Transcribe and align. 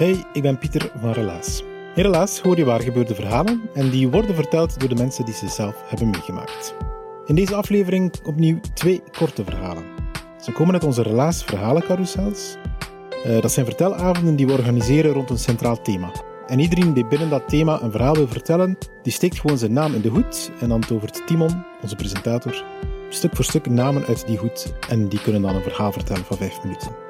Hey, 0.00 0.24
ik 0.32 0.42
ben 0.42 0.58
Pieter 0.58 0.92
van 1.00 1.12
Relaas. 1.12 1.62
In 1.94 2.02
Relaas 2.02 2.40
hoor 2.40 2.56
je 2.56 2.64
waar 2.64 2.80
gebeurde 2.80 3.14
verhalen 3.14 3.60
en 3.74 3.90
die 3.90 4.08
worden 4.08 4.34
verteld 4.34 4.80
door 4.80 4.88
de 4.88 4.94
mensen 4.94 5.24
die 5.24 5.34
ze 5.34 5.48
zelf 5.48 5.82
hebben 5.86 6.10
meegemaakt. 6.10 6.74
In 7.26 7.34
deze 7.34 7.54
aflevering 7.54 8.12
opnieuw 8.24 8.60
twee 8.74 9.02
korte 9.18 9.44
verhalen. 9.44 9.84
Ze 10.42 10.52
komen 10.52 10.74
uit 10.74 10.84
onze 10.84 11.02
Relaas 11.02 11.44
verhalencarousels. 11.44 12.56
Uh, 13.26 13.40
dat 13.40 13.52
zijn 13.52 13.66
vertelavonden 13.66 14.36
die 14.36 14.46
we 14.46 14.52
organiseren 14.52 15.12
rond 15.12 15.30
een 15.30 15.38
centraal 15.38 15.82
thema. 15.82 16.12
En 16.46 16.58
iedereen 16.58 16.92
die 16.92 17.06
binnen 17.06 17.30
dat 17.30 17.48
thema 17.48 17.82
een 17.82 17.92
verhaal 17.92 18.14
wil 18.14 18.28
vertellen, 18.28 18.78
die 19.02 19.12
steekt 19.12 19.40
gewoon 19.40 19.58
zijn 19.58 19.72
naam 19.72 19.94
in 19.94 20.00
de 20.00 20.08
hoed 20.08 20.50
en 20.60 20.68
dan 20.68 20.80
tovert 20.80 21.26
Timon, 21.26 21.64
onze 21.82 21.96
presentator, 21.96 22.64
stuk 23.08 23.36
voor 23.36 23.44
stuk 23.44 23.66
namen 23.66 24.06
uit 24.06 24.26
die 24.26 24.38
hoed 24.38 24.74
en 24.88 25.08
die 25.08 25.22
kunnen 25.22 25.42
dan 25.42 25.54
een 25.54 25.62
verhaal 25.62 25.92
vertellen 25.92 26.24
van 26.24 26.36
vijf 26.36 26.62
minuten. 26.62 27.09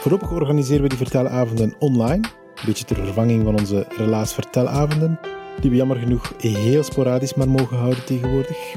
Voorlopig 0.00 0.30
organiseren 0.32 0.82
we 0.82 0.88
die 0.88 0.98
vertelavonden 0.98 1.74
online, 1.78 2.28
een 2.54 2.64
beetje 2.66 2.84
ter 2.84 2.96
vervanging 2.96 3.44
van 3.44 3.58
onze 3.58 3.86
relaas 3.96 4.34
vertelavonden, 4.34 5.20
die 5.60 5.70
we 5.70 5.76
jammer 5.76 5.96
genoeg 5.96 6.32
heel 6.38 6.82
sporadisch 6.82 7.34
maar 7.34 7.48
mogen 7.48 7.76
houden 7.76 8.04
tegenwoordig. 8.04 8.74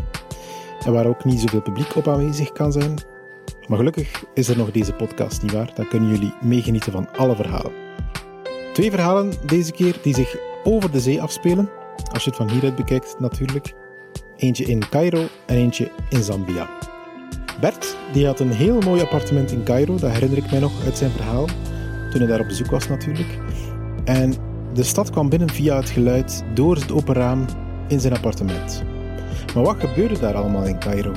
En 0.86 0.94
waar 0.94 1.06
ook 1.06 1.26
niet 1.26 1.40
zoveel 1.40 1.62
publiek 1.62 1.96
op 1.96 2.08
aanwezig 2.08 2.52
kan 2.52 2.72
zijn. 2.72 2.94
Maar 3.68 3.78
gelukkig 3.78 4.24
is 4.34 4.48
er 4.48 4.58
nog 4.58 4.72
deze 4.72 4.94
podcast, 4.94 5.42
niet 5.42 5.52
waar? 5.52 5.72
Dan 5.76 5.88
kunnen 5.88 6.10
jullie 6.10 6.34
meegenieten 6.42 6.92
van 6.92 7.08
alle 7.18 7.36
verhalen. 7.36 7.72
Twee 8.74 8.92
verhalen 8.92 9.34
deze 9.46 9.72
keer 9.72 9.96
die 10.02 10.16
zich 10.16 10.38
over 10.64 10.92
de 10.92 11.00
zee 11.00 11.22
afspelen, 11.22 11.70
als 12.12 12.24
je 12.24 12.30
het 12.30 12.40
van 12.40 12.50
hieruit 12.50 12.76
bekijkt 12.76 13.16
natuurlijk. 13.20 13.74
Eentje 14.36 14.66
in 14.66 14.90
Cairo 14.90 15.24
en 15.46 15.56
eentje 15.56 15.92
in 16.10 16.24
Zambia. 16.24 16.91
Bert 17.60 17.96
die 18.14 18.26
had 18.26 18.40
een 18.40 18.52
heel 18.52 18.80
mooi 18.80 19.02
appartement 19.02 19.52
in 19.52 19.64
Cairo, 19.64 19.98
dat 19.98 20.12
herinner 20.12 20.38
ik 20.38 20.52
mij 20.52 20.60
nog 20.60 20.86
uit 20.86 20.98
zijn 20.98 21.12
verhaal, 21.12 21.46
toen 22.10 22.20
hij 22.20 22.28
daar 22.28 22.40
op 22.40 22.48
bezoek 22.48 22.72
was 22.72 22.88
natuurlijk. 22.88 23.40
En 24.04 24.34
de 24.74 24.84
stad 24.84 25.10
kwam 25.10 25.30
binnen 25.30 25.50
via 25.50 25.76
het 25.76 25.90
geluid 25.90 26.44
door 26.54 26.76
het 26.76 26.92
open 26.92 27.16
raam 27.16 27.46
in 27.88 28.00
zijn 28.00 28.14
appartement. 28.14 28.84
Maar 29.56 29.64
wat 29.64 29.80
gebeurde 29.80 30.20
daar 30.20 30.34
allemaal 30.36 30.66
in 30.66 30.80
Cairo? 30.80 31.14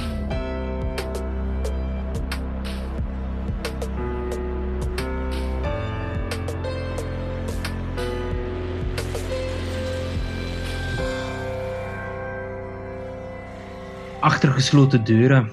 Achter 14.20 14.52
gesloten 14.52 15.05
deuren 15.05 15.51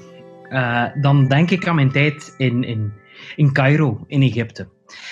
uh, 0.52 0.88
dan 1.02 1.28
denk 1.28 1.52
ik 1.52 1.68
aan 1.68 1.76
mijn 1.76 1.92
tijd 1.92 2.34
in, 2.38 2.64
in, 2.64 2.94
in 3.36 3.54
Cairo, 3.54 4.04
in 4.08 4.22
Egypte. 4.22 4.70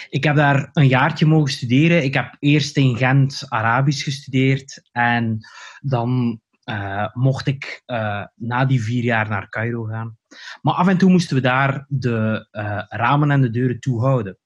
Ik 0.09 0.23
heb 0.23 0.35
daar 0.35 0.69
een 0.73 0.87
jaartje 0.87 1.25
mogen 1.25 1.51
studeren. 1.51 2.03
Ik 2.03 2.13
heb 2.13 2.35
eerst 2.39 2.77
in 2.77 2.97
Gent 2.97 3.45
Arabisch 3.49 4.03
gestudeerd 4.03 4.89
en 4.91 5.39
dan 5.81 6.41
uh, 6.65 7.07
mocht 7.13 7.47
ik 7.47 7.83
uh, 7.85 8.25
na 8.35 8.65
die 8.65 8.83
vier 8.83 9.03
jaar 9.03 9.29
naar 9.29 9.49
Cairo 9.49 9.83
gaan. 9.83 10.17
Maar 10.61 10.73
af 10.73 10.87
en 10.87 10.97
toe 10.97 11.11
moesten 11.11 11.35
we 11.35 11.41
daar 11.41 11.85
de 11.87 12.47
ramen 12.89 13.31
en 13.31 13.41
de 13.41 13.49
deuren 13.49 13.79
toehouden. 13.79 14.37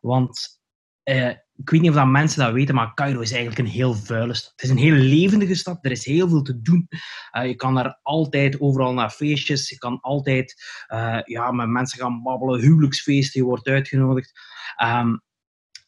Want 0.00 0.60
ik 1.60 1.70
weet 1.70 1.80
niet 1.80 1.90
of 1.90 1.96
dat 1.96 2.06
mensen 2.06 2.44
dat 2.44 2.52
weten, 2.52 2.74
maar 2.74 2.94
Cairo 2.94 3.20
is 3.20 3.32
eigenlijk 3.32 3.60
een 3.60 3.74
heel 3.74 3.94
vuile 3.94 4.34
stad. 4.34 4.50
Het 4.50 4.62
is 4.62 4.70
een 4.70 4.76
heel 4.76 4.92
levendige 4.92 5.54
stad, 5.54 5.78
er 5.80 5.90
is 5.90 6.04
heel 6.04 6.28
veel 6.28 6.42
te 6.42 6.60
doen. 6.60 6.88
Uh, 7.36 7.46
je 7.46 7.54
kan 7.54 7.74
daar 7.74 7.98
altijd 8.02 8.60
overal 8.60 8.92
naar 8.92 9.10
feestjes, 9.10 9.68
je 9.68 9.78
kan 9.78 10.00
altijd 10.00 10.54
uh, 10.88 11.20
ja, 11.24 11.50
met 11.50 11.68
mensen 11.68 11.98
gaan 11.98 12.22
babbelen, 12.22 12.60
huwelijksfeesten, 12.60 13.40
je 13.40 13.46
wordt 13.46 13.68
uitgenodigd. 13.68 14.32
Um, 14.82 15.22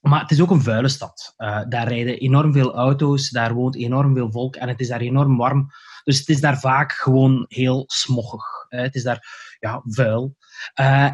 maar 0.00 0.21
het 0.21 0.31
is 0.31 0.41
ook 0.41 0.50
een 0.50 0.62
vuile 0.62 0.88
stad. 0.88 1.34
Uh, 1.38 1.60
daar 1.69 1.89
rijden 1.89 2.19
enorm 2.19 2.53
veel 2.53 2.75
auto's, 2.75 3.31
daar 3.31 3.54
woont 3.54 3.77
enorm 3.77 4.15
veel 4.15 4.31
volk 4.31 4.56
en 4.56 4.69
het 4.69 4.81
is 4.81 4.89
daar 4.89 5.00
enorm 5.00 5.37
warm. 5.37 5.71
Dus 6.04 6.19
het 6.19 6.28
is 6.28 6.41
daar 6.41 6.60
vaak 6.60 6.93
gewoon 6.93 7.44
heel 7.49 7.84
smoggig. 7.87 8.44
het 8.69 8.94
is 8.94 9.03
daar 9.03 9.56
ja, 9.59 9.83
vuil. 9.84 10.37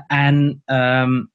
en 0.07 0.63
um, 0.65 1.31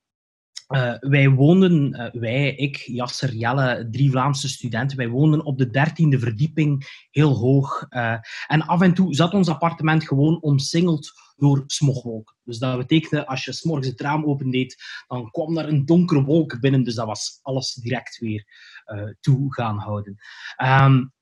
uh, 0.69 0.93
wij 0.99 1.29
woonden, 1.29 1.95
uh, 1.95 2.21
wij, 2.21 2.55
ik, 2.55 2.77
Jasser, 2.77 3.33
Jelle, 3.33 3.87
drie 3.91 4.11
Vlaamse 4.11 4.49
studenten, 4.49 4.97
wij 4.97 5.09
woonden 5.09 5.45
op 5.45 5.57
de 5.57 5.69
dertiende 5.69 6.19
verdieping, 6.19 7.05
heel 7.11 7.33
hoog. 7.33 7.85
Uh, 7.89 8.17
en 8.47 8.61
af 8.61 8.81
en 8.81 8.93
toe 8.93 9.15
zat 9.15 9.33
ons 9.33 9.47
appartement 9.47 10.07
gewoon 10.07 10.41
omsingeld 10.41 11.11
door 11.35 11.63
smogwolken. 11.67 12.35
Dus 12.43 12.57
dat 12.57 12.77
betekende, 12.77 13.27
als 13.27 13.45
je 13.45 13.53
s'morgens 13.53 13.87
het 13.87 14.01
raam 14.01 14.25
opendeed, 14.25 14.83
dan 15.07 15.31
kwam 15.31 15.55
daar 15.55 15.67
een 15.67 15.85
donkere 15.85 16.23
wolk 16.23 16.59
binnen, 16.59 16.83
dus 16.83 16.95
dat 16.95 17.05
was 17.05 17.39
alles 17.41 17.73
direct 17.73 18.17
weer 18.17 18.45
toe 19.19 19.53
gaan 19.53 19.77
houden. 19.77 20.15
Um, 20.63 21.13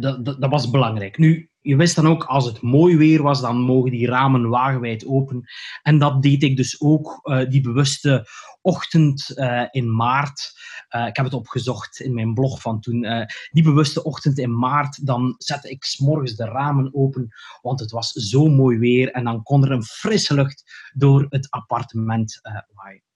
dat, 0.00 0.24
dat, 0.24 0.40
dat 0.40 0.50
was 0.50 0.70
belangrijk. 0.70 1.18
Nu, 1.18 1.47
je 1.60 1.76
wist 1.76 1.96
dan 1.96 2.06
ook, 2.06 2.24
als 2.24 2.44
het 2.44 2.62
mooi 2.62 2.96
weer 2.96 3.22
was, 3.22 3.40
dan 3.40 3.60
mogen 3.60 3.90
die 3.90 4.06
ramen 4.06 4.48
wagenwijd 4.48 5.06
open. 5.06 5.48
En 5.82 5.98
dat 5.98 6.22
deed 6.22 6.42
ik 6.42 6.56
dus 6.56 6.80
ook 6.80 7.20
uh, 7.22 7.48
die 7.48 7.60
bewuste 7.60 8.26
ochtend 8.60 9.32
uh, 9.34 9.64
in 9.70 9.94
maart. 9.94 10.52
Uh, 10.96 11.06
ik 11.06 11.16
heb 11.16 11.24
het 11.24 11.34
opgezocht 11.34 12.00
in 12.00 12.14
mijn 12.14 12.34
blog 12.34 12.60
van 12.60 12.80
toen. 12.80 13.06
die 13.50 13.62
bewuste 13.62 14.02
ochtend 14.02 14.38
in 14.38 14.58
maart, 14.58 15.06
dan 15.06 15.34
zette 15.38 15.70
ik 15.70 15.84
s'morgens 15.84 16.36
de 16.36 16.44
ramen 16.44 16.94
open, 16.94 17.28
want 17.62 17.80
het 17.80 17.90
was 17.90 18.10
zo 18.10 18.46
mooi 18.46 18.78
weer. 18.78 19.10
En 19.10 19.24
dan 19.24 19.42
kon 19.42 19.64
er 19.64 19.70
een 19.70 19.84
frisse 19.84 20.34
lucht 20.34 20.90
door 20.94 21.26
het 21.28 21.50
appartement 21.50 22.40
waaien. 22.74 23.07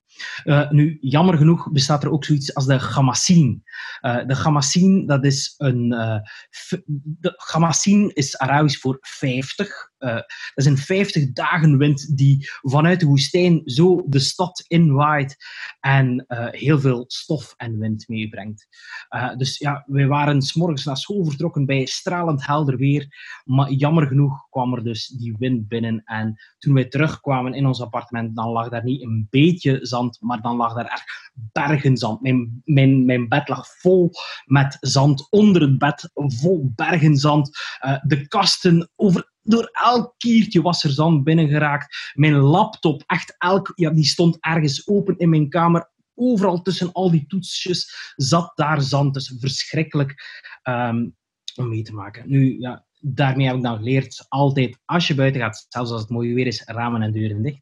Uh, 0.43 0.69
nu, 0.69 0.97
jammer 1.01 1.37
genoeg 1.37 1.71
bestaat 1.71 2.03
er 2.03 2.11
ook 2.11 2.25
zoiets 2.25 2.55
als 2.55 2.65
de 2.65 2.79
Gamassine. 2.79 3.61
Uh, 4.01 4.25
de 4.25 4.35
Gamassine, 4.35 5.05
dat 5.05 5.25
is 5.25 5.53
een... 5.57 5.91
Uh, 5.91 6.17
de 6.93 7.33
Gamassine 7.35 8.13
is 8.13 8.37
Arabisch 8.37 8.79
voor 8.79 8.97
50. 9.01 9.91
Uh, 10.03 10.15
dat 10.15 10.25
is 10.53 10.65
een 10.65 10.77
50 10.77 11.31
dagen 11.31 11.77
wind 11.77 12.17
die 12.17 12.49
vanuit 12.61 12.99
de 12.99 13.05
woestijn 13.05 13.61
zo 13.65 14.03
de 14.07 14.19
stad 14.19 14.63
inwaait 14.67 15.35
en 15.79 16.25
uh, 16.27 16.47
heel 16.49 16.79
veel 16.79 17.03
stof 17.07 17.53
en 17.57 17.79
wind 17.79 18.07
meebrengt. 18.07 18.67
Uh, 19.15 19.35
dus 19.35 19.57
ja, 19.57 19.83
wij 19.87 20.07
waren 20.07 20.41
s'morgens 20.41 20.85
naar 20.85 20.97
school 20.97 21.25
vertrokken 21.25 21.65
bij 21.65 21.85
stralend 21.85 22.45
helder 22.45 22.77
weer, 22.77 23.07
maar 23.43 23.71
jammer 23.71 24.07
genoeg 24.07 24.49
kwam 24.49 24.73
er 24.73 24.83
dus 24.83 25.07
die 25.07 25.35
wind 25.39 25.67
binnen 25.67 26.01
en 26.03 26.35
toen 26.57 26.73
wij 26.73 26.85
terugkwamen 26.85 27.53
in 27.53 27.65
ons 27.65 27.81
appartement, 27.81 28.35
dan 28.35 28.49
lag 28.49 28.69
daar 28.69 28.83
niet 28.83 29.01
een 29.01 29.27
beetje 29.29 29.79
zand, 29.81 30.17
maar 30.21 30.41
dan 30.41 30.55
lag 30.55 30.73
daar 30.73 30.85
echt 30.85 31.31
bergen 31.33 31.97
zand. 31.97 32.21
Mijn, 32.21 32.61
mijn, 32.63 33.05
mijn 33.05 33.27
bed 33.27 33.49
lag 33.49 33.67
vol 33.67 34.11
met 34.45 34.77
zand, 34.79 35.27
onder 35.29 35.61
het 35.61 35.77
bed 35.77 36.11
vol 36.13 36.71
bergen 36.75 37.15
zand, 37.15 37.49
de 38.01 38.27
kasten 38.27 38.91
over 38.95 39.31
door 39.43 39.69
elk 39.71 40.13
kiertje 40.17 40.61
was 40.61 40.83
er 40.83 40.91
zand 40.91 41.23
binnengeraakt. 41.23 42.11
Mijn 42.13 42.35
laptop, 42.35 43.03
echt 43.05 43.35
elk, 43.37 43.71
ja, 43.75 43.89
die 43.89 44.05
stond 44.05 44.37
ergens 44.39 44.87
open 44.87 45.17
in 45.17 45.29
mijn 45.29 45.49
kamer. 45.49 45.91
Overal 46.15 46.61
tussen 46.61 46.91
al 46.91 47.11
die 47.11 47.25
toetsjes 47.27 48.13
zat 48.15 48.51
daar 48.55 48.81
zand. 48.81 49.13
Dus 49.13 49.35
verschrikkelijk 49.39 50.13
um, 50.63 51.15
om 51.55 51.69
mee 51.69 51.83
te 51.83 51.93
maken. 51.93 52.29
Nu, 52.29 52.59
ja, 52.59 52.85
daarmee 52.99 53.47
heb 53.47 53.55
ik 53.55 53.61
dan 53.61 53.77
geleerd, 53.77 54.25
altijd 54.29 54.79
als 54.85 55.07
je 55.07 55.15
buiten 55.15 55.41
gaat, 55.41 55.65
zelfs 55.69 55.91
als 55.91 56.01
het 56.01 56.09
mooi 56.09 56.33
weer 56.33 56.47
is, 56.47 56.63
ramen 56.65 57.01
en 57.01 57.11
deuren 57.11 57.43
dicht. 57.43 57.61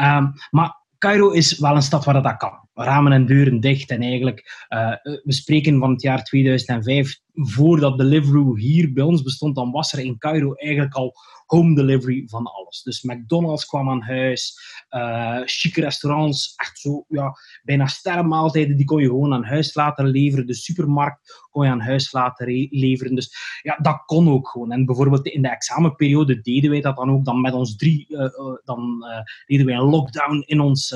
Um, 0.00 0.32
maar 0.50 0.84
Cairo 0.98 1.30
is 1.30 1.58
wel 1.58 1.74
een 1.74 1.82
stad 1.82 2.04
waar 2.04 2.22
dat 2.22 2.36
kan. 2.36 2.65
Ramen 2.84 3.12
en 3.12 3.26
deuren 3.26 3.60
dicht. 3.60 3.90
En 3.90 4.02
eigenlijk, 4.02 4.66
uh, 4.68 4.92
we 5.02 5.32
spreken 5.32 5.78
van 5.78 5.90
het 5.90 6.02
jaar 6.02 6.24
2005, 6.24 7.20
voordat 7.34 7.98
Deliveroo 7.98 8.56
hier 8.56 8.92
bij 8.92 9.04
ons 9.04 9.22
bestond, 9.22 9.54
dan 9.54 9.70
was 9.70 9.92
er 9.92 9.98
in 9.98 10.18
Cairo 10.18 10.54
eigenlijk 10.54 10.94
al 10.94 11.14
home 11.46 11.74
delivery 11.74 12.24
van 12.26 12.46
alles. 12.46 12.82
Dus 12.82 13.02
McDonald's 13.02 13.66
kwam 13.66 13.90
aan 13.90 14.02
huis, 14.02 14.58
uh, 14.90 15.40
chique 15.44 15.80
restaurants, 15.80 16.54
echt 16.56 16.78
zo, 16.78 17.04
ja, 17.08 17.36
bijna 17.62 17.86
sterrenmaaltijden, 17.86 18.76
die 18.76 18.86
kon 18.86 19.00
je 19.00 19.06
gewoon 19.06 19.32
aan 19.32 19.44
huis 19.44 19.74
laten 19.74 20.06
leveren. 20.06 20.46
De 20.46 20.54
supermarkt 20.54 21.46
kon 21.50 21.64
je 21.64 21.70
aan 21.70 21.80
huis 21.80 22.12
laten 22.12 22.68
leveren. 22.70 23.14
Dus 23.14 23.60
ja, 23.62 23.76
dat 23.76 24.02
kon 24.04 24.28
ook 24.28 24.48
gewoon. 24.48 24.72
En 24.72 24.86
bijvoorbeeld 24.86 25.26
in 25.26 25.42
de 25.42 25.48
examenperiode 25.48 26.40
deden 26.40 26.70
wij 26.70 26.80
dat 26.80 26.96
dan 26.96 27.10
ook 27.10 27.24
dan 27.24 27.40
met 27.40 27.54
ons 27.54 27.76
drie, 27.76 28.06
uh, 28.08 28.28
dan 28.64 29.04
deden 29.46 29.66
wij 29.66 29.74
een 29.74 29.90
lockdown 29.90 30.42
in 30.46 30.60
ons, 30.60 30.94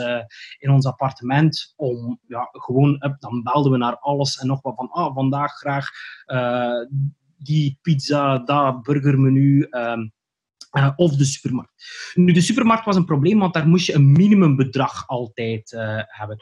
in 0.58 0.70
ons 0.70 0.86
appartement 0.86 1.69
om, 1.76 2.20
ja, 2.26 2.49
gewoon, 2.52 3.17
dan 3.19 3.43
belden 3.43 3.72
we 3.72 3.78
naar 3.78 3.99
alles 3.99 4.38
en 4.38 4.46
nog 4.46 4.62
wat 4.62 4.75
van, 4.76 4.90
ah, 4.90 5.14
vandaag 5.14 5.52
graag 5.52 5.88
die 7.37 7.78
pizza, 7.82 8.38
dat 8.38 8.82
burgermenu, 8.82 9.67
um, 9.70 10.12
of 10.96 11.17
de 11.17 11.25
supermarkt. 11.25 11.72
Nu, 12.14 12.32
de 12.32 12.40
supermarkt 12.40 12.84
was 12.84 12.96
een 12.96 13.05
probleem, 13.05 13.38
want 13.38 13.55
daar 13.55 13.69
moest 13.69 13.87
je 13.87 13.94
een 13.94 14.12
minimumbedrag 14.12 15.06
altijd 15.08 15.70
hebben. 16.06 16.37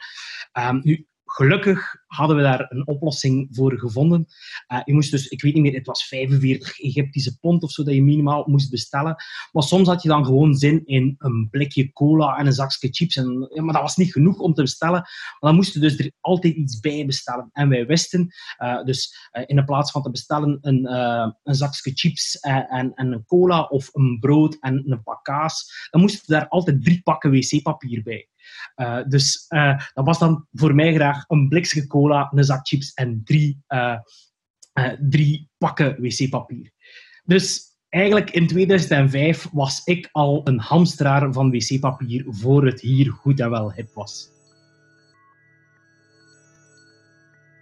Um, 0.53 0.79
nu, 0.83 1.07
Gelukkig 1.31 1.95
hadden 2.07 2.35
we 2.35 2.41
daar 2.41 2.65
een 2.69 2.87
oplossing 2.87 3.47
voor 3.51 3.79
gevonden. 3.79 4.25
Uh, 4.67 4.79
je 4.85 4.93
moest 4.93 5.11
dus, 5.11 5.27
ik 5.27 5.41
weet 5.41 5.53
niet 5.53 5.63
meer, 5.63 5.73
het 5.73 5.85
was 5.85 6.07
45 6.07 6.79
Egyptische 6.79 7.37
pond 7.39 7.63
of 7.63 7.71
zo 7.71 7.83
dat 7.83 7.93
je 7.93 8.03
minimaal 8.03 8.43
moest 8.47 8.71
bestellen. 8.71 9.15
Maar 9.51 9.63
soms 9.63 9.87
had 9.87 10.01
je 10.01 10.09
dan 10.09 10.25
gewoon 10.25 10.55
zin 10.55 10.85
in 10.85 11.15
een 11.17 11.47
blikje 11.51 11.93
cola 11.93 12.37
en 12.37 12.45
een 12.45 12.53
zakje 12.53 12.87
chips. 12.91 13.15
En, 13.15 13.49
ja, 13.53 13.63
maar 13.63 13.73
dat 13.73 13.81
was 13.81 13.95
niet 13.95 14.11
genoeg 14.11 14.39
om 14.39 14.53
te 14.53 14.61
bestellen. 14.61 14.99
Maar 14.99 15.37
dan 15.39 15.55
moesten 15.55 15.81
dus 15.81 15.97
er 15.97 16.11
altijd 16.19 16.55
iets 16.55 16.79
bij 16.79 17.05
bestellen. 17.05 17.49
En 17.51 17.69
wij 17.69 17.85
wisten, 17.85 18.33
uh, 18.59 18.83
dus 18.83 19.29
uh, 19.31 19.43
in 19.45 19.65
plaats 19.65 19.91
van 19.91 20.01
te 20.01 20.11
bestellen 20.11 20.57
een, 20.61 20.93
een 21.43 21.55
zakje 21.55 21.91
chips 21.93 22.39
en, 22.39 22.67
en, 22.67 22.93
en, 22.93 23.11
een 23.11 23.25
cola 23.25 23.63
of 23.63 23.89
een 23.93 24.17
brood 24.19 24.57
en 24.59 24.83
een 24.91 25.03
pak 25.03 25.23
kaas, 25.23 25.87
dan 25.91 26.01
moesten 26.01 26.33
daar 26.33 26.47
altijd 26.47 26.83
drie 26.83 27.01
pakken 27.01 27.31
wc-papier 27.31 28.03
bij. 28.03 28.28
Uh, 28.75 28.99
dus 29.07 29.45
uh, 29.49 29.79
dat 29.93 30.05
was 30.05 30.19
dan 30.19 30.47
voor 30.51 30.75
mij 30.75 30.93
graag 30.93 31.23
een 31.27 31.47
blikje 31.47 31.87
cola, 31.87 32.31
een 32.33 32.43
zak 32.43 32.67
chips 32.67 32.93
en 32.93 33.21
drie, 33.23 33.63
uh, 33.67 33.97
drie 34.99 35.49
pakken 35.57 36.01
wc-papier. 36.01 36.71
Dus 37.23 37.69
eigenlijk 37.89 38.29
in 38.29 38.47
2005 38.47 39.47
was 39.51 39.81
ik 39.83 40.09
al 40.11 40.41
een 40.43 40.59
hamsteraar 40.59 41.33
van 41.33 41.51
wc-papier 41.51 42.25
voor 42.27 42.65
het 42.65 42.81
hier 42.81 43.11
goed 43.11 43.39
en 43.39 43.49
wel 43.49 43.73
hip 43.73 43.93
was. 43.93 44.29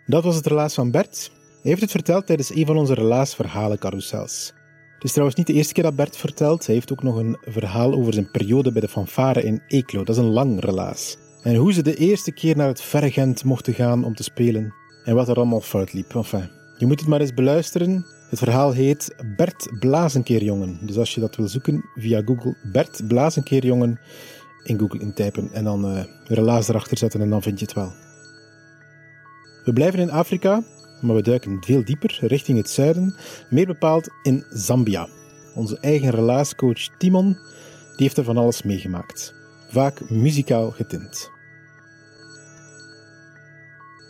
Dat 0.06 0.24
was 0.24 0.36
het 0.36 0.46
relaas 0.46 0.74
van 0.74 0.92
Bert. 0.92 1.32
Hij 1.32 1.72
heeft 1.72 1.82
het 1.82 1.92
verteld 1.92 2.26
tijdens 2.26 2.56
een 2.56 2.66
van 2.66 2.78
onze 2.78 2.94
relaasverhalen 2.94 3.80
carousels. 3.80 4.54
Het 4.98 5.06
is 5.06 5.12
trouwens 5.12 5.38
niet 5.38 5.48
de 5.48 5.54
eerste 5.54 5.74
keer 5.74 5.84
dat 5.84 5.96
Bert 5.96 6.18
vertelt. 6.18 6.66
Hij 6.66 6.76
heeft 6.76 6.92
ook 6.92 7.04
nog 7.04 7.16
een 7.16 7.38
verhaal 7.46 7.94
over 7.94 8.14
zijn 8.14 8.32
periode 8.32 8.72
bij 8.72 8.82
de 8.82 8.88
fanfare 8.88 9.44
in 9.44 9.62
Eeklo. 9.68 10.04
Dat 10.04 10.16
is 10.16 10.22
een 10.22 10.30
lang 10.30 10.60
relaas. 10.60 11.18
En 11.42 11.56
hoe 11.56 11.74
ze 11.74 11.82
de 11.82 11.96
eerste 11.96 12.32
keer 12.32 12.58
naar 12.58 12.68
het 12.68 12.82
verre 12.82 13.12
Gent 13.12 13.44
mochten 13.44 13.74
gaan 13.74 14.04
om 14.04 14.16
te 14.16 14.24
spelen. 14.24 14.74
En 15.04 15.16
wat 15.16 15.28
er 15.28 15.36
allemaal 15.36 15.62
fout 15.62 15.94
liep. 15.94 16.16
Enfin, 16.16 16.50
je 16.78 16.86
moet 16.86 17.00
het 17.00 17.10
maar 17.10 17.22
eens 17.22 17.34
beluisteren. 17.34 18.06
Het 18.30 18.40
verhaal 18.40 18.72
heet 18.72 19.16
Bert 19.36 19.70
Blazenkeerjongen. 19.80 20.80
Dus 20.82 20.98
als 20.98 21.14
je 21.14 21.20
dat 21.20 21.36
wil 21.36 21.48
zoeken 21.48 21.90
via 21.96 22.22
Google, 22.26 22.56
Bert 22.72 23.08
Blazenkeerjongen 23.08 24.00
in 24.64 24.80
Google 24.80 25.00
intypen 25.00 25.50
en 25.52 25.64
dan 25.64 25.92
uh, 25.92 26.04
relaas 26.26 26.68
erachter 26.68 26.98
zetten 26.98 27.22
en 27.22 27.30
dan 27.30 27.42
vind 27.42 27.60
je 27.60 27.66
het 27.66 27.74
wel. 27.74 27.94
We 29.64 29.74
blijven 29.74 30.00
in 30.00 30.12
Afrika 30.12 30.64
maar 31.02 31.16
we 31.16 31.22
duiken 31.22 31.64
veel 31.64 31.86
dieper 31.86 32.18
richting 32.22 32.58
het 32.58 32.70
zuiden, 32.70 33.16
meer 33.50 33.66
bepaald 33.66 34.10
in 34.24 34.46
Zambia. 34.50 35.08
Onze 35.56 35.80
eigen 35.80 36.10
relaascoach 36.10 36.98
Timon 36.98 37.38
die 37.98 38.06
heeft 38.06 38.18
er 38.18 38.24
van 38.24 38.38
alles 38.38 38.64
meegemaakt, 38.64 39.34
vaak 39.70 40.10
muzikaal 40.10 40.72
getint. 40.72 41.32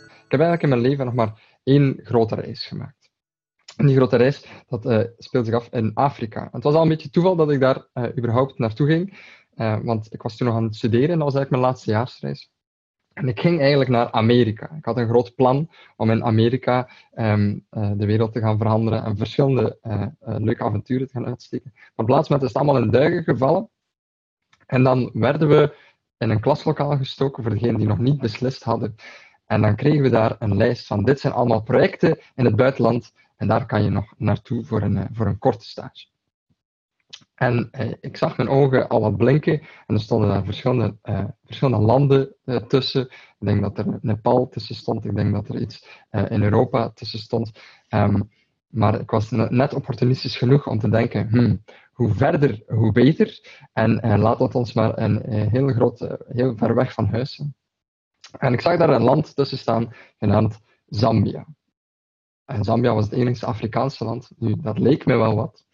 Ik 0.07 0.33
heb 0.33 0.39
eigenlijk 0.41 0.63
in 0.63 0.69
mijn 0.69 0.81
leven 0.81 1.05
nog 1.05 1.13
maar 1.13 1.59
één 1.63 1.99
grote 2.03 2.35
reis 2.35 2.65
gemaakt. 2.65 3.09
En 3.75 3.85
die 3.85 3.95
grote 3.95 4.15
reis 4.15 4.45
dat, 4.67 4.85
uh, 4.85 5.03
speelde 5.17 5.47
zich 5.47 5.55
af 5.55 5.67
in 5.71 5.93
Afrika. 5.93 6.49
het 6.51 6.63
was 6.63 6.73
al 6.73 6.81
een 6.81 6.87
beetje 6.87 7.09
toeval 7.09 7.35
dat 7.35 7.51
ik 7.51 7.59
daar 7.59 7.87
uh, 7.93 8.03
überhaupt 8.17 8.57
naartoe 8.57 8.87
ging, 8.87 9.17
uh, 9.55 9.77
want 9.83 10.13
ik 10.13 10.21
was 10.21 10.37
toen 10.37 10.47
nog 10.47 10.55
aan 10.55 10.63
het 10.63 10.75
studeren 10.75 11.09
en 11.09 11.17
dat 11.17 11.23
was 11.31 11.35
eigenlijk 11.35 11.49
mijn 11.49 11.71
laatste 11.71 11.91
jaarsreis. 11.91 12.51
En 13.17 13.27
ik 13.27 13.39
ging 13.39 13.59
eigenlijk 13.59 13.89
naar 13.89 14.11
Amerika. 14.11 14.69
Ik 14.77 14.85
had 14.85 14.97
een 14.97 15.07
groot 15.07 15.35
plan 15.35 15.69
om 15.95 16.09
in 16.09 16.23
Amerika 16.23 16.89
um, 17.15 17.65
uh, 17.71 17.91
de 17.95 18.05
wereld 18.05 18.33
te 18.33 18.39
gaan 18.39 18.57
veranderen 18.57 19.03
en 19.03 19.17
verschillende 19.17 19.77
uh, 19.83 20.01
uh, 20.01 20.07
leuke 20.19 20.63
avonturen 20.63 21.07
te 21.07 21.13
gaan 21.13 21.25
uitsteken. 21.25 21.71
Maar 21.73 21.91
op 21.95 22.05
plaats 22.05 22.29
is 22.29 22.41
het 22.41 22.53
allemaal 22.53 22.77
in 22.77 22.89
duigen 22.89 23.23
gevallen. 23.23 23.69
En 24.65 24.83
dan 24.83 25.09
werden 25.13 25.47
we 25.47 25.75
in 26.17 26.29
een 26.29 26.39
klaslokaal 26.39 26.97
gestoken 26.97 27.43
voor 27.43 27.51
degenen 27.51 27.77
die 27.77 27.87
nog 27.87 27.99
niet 27.99 28.19
beslist 28.19 28.63
hadden. 28.63 28.95
En 29.45 29.61
dan 29.61 29.75
kregen 29.75 30.01
we 30.01 30.09
daar 30.09 30.35
een 30.39 30.57
lijst 30.57 30.87
van 30.87 31.03
dit 31.03 31.19
zijn 31.19 31.33
allemaal 31.33 31.61
projecten 31.61 32.19
in 32.35 32.45
het 32.45 32.55
buitenland 32.55 33.13
en 33.35 33.47
daar 33.47 33.65
kan 33.65 33.83
je 33.83 33.89
nog 33.89 34.13
naartoe 34.17 34.65
voor 34.65 34.81
een, 34.81 35.07
voor 35.11 35.25
een 35.25 35.37
korte 35.37 35.65
stage. 35.65 36.05
En 37.37 37.67
eh, 37.71 37.93
ik 37.99 38.17
zag 38.17 38.37
mijn 38.37 38.49
ogen 38.49 38.87
al 38.87 39.01
wat 39.01 39.17
blinken 39.17 39.61
en 39.87 39.95
er 39.95 40.01
stonden 40.01 40.29
daar 40.29 40.45
verschillende, 40.45 40.97
uh, 41.03 41.25
verschillende 41.45 41.85
landen 41.85 42.35
uh, 42.45 42.55
tussen. 42.55 43.01
Ik 43.39 43.47
denk 43.47 43.61
dat 43.61 43.77
er 43.77 43.99
Nepal 44.01 44.49
tussen 44.49 44.75
stond, 44.75 45.05
ik 45.05 45.15
denk 45.15 45.33
dat 45.33 45.47
er 45.47 45.61
iets 45.61 45.87
in 46.29 46.43
Europa 46.43 46.89
tussen 46.89 47.19
stond. 47.19 47.51
Um, 47.89 48.29
maar 48.67 48.99
ik 48.99 49.11
was 49.11 49.31
net 49.31 49.73
opportunistisch 49.73 50.37
genoeg 50.37 50.67
om 50.67 50.79
te 50.79 50.89
denken, 50.89 51.29
hmm, 51.29 51.63
hoe 51.91 52.13
verder, 52.13 52.63
hoe 52.67 52.91
beter. 52.91 53.39
En 53.73 54.19
laat 54.19 54.39
dat 54.39 54.55
ons 54.55 54.73
maar 54.73 54.97
een 54.97 55.49
heel 55.49 55.67
groot, 55.67 56.17
heel 56.27 56.55
ver 56.55 56.75
weg 56.75 56.93
van 56.93 57.05
huis. 57.05 57.43
En 58.39 58.53
ik 58.53 58.61
zag 58.61 58.77
daar 58.77 58.89
een 58.89 59.03
land 59.03 59.35
tussen 59.35 59.57
staan, 59.57 59.93
genaamd 60.17 60.59
Zambia. 60.85 61.47
En 62.45 62.63
Zambia 62.63 62.93
was 62.93 63.05
het 63.05 63.13
enige 63.13 63.45
Afrikaanse 63.45 64.05
land. 64.05 64.31
Dat 64.37 64.77
leek 64.77 65.05
me 65.05 65.15
wel 65.15 65.35
wat. 65.35 65.66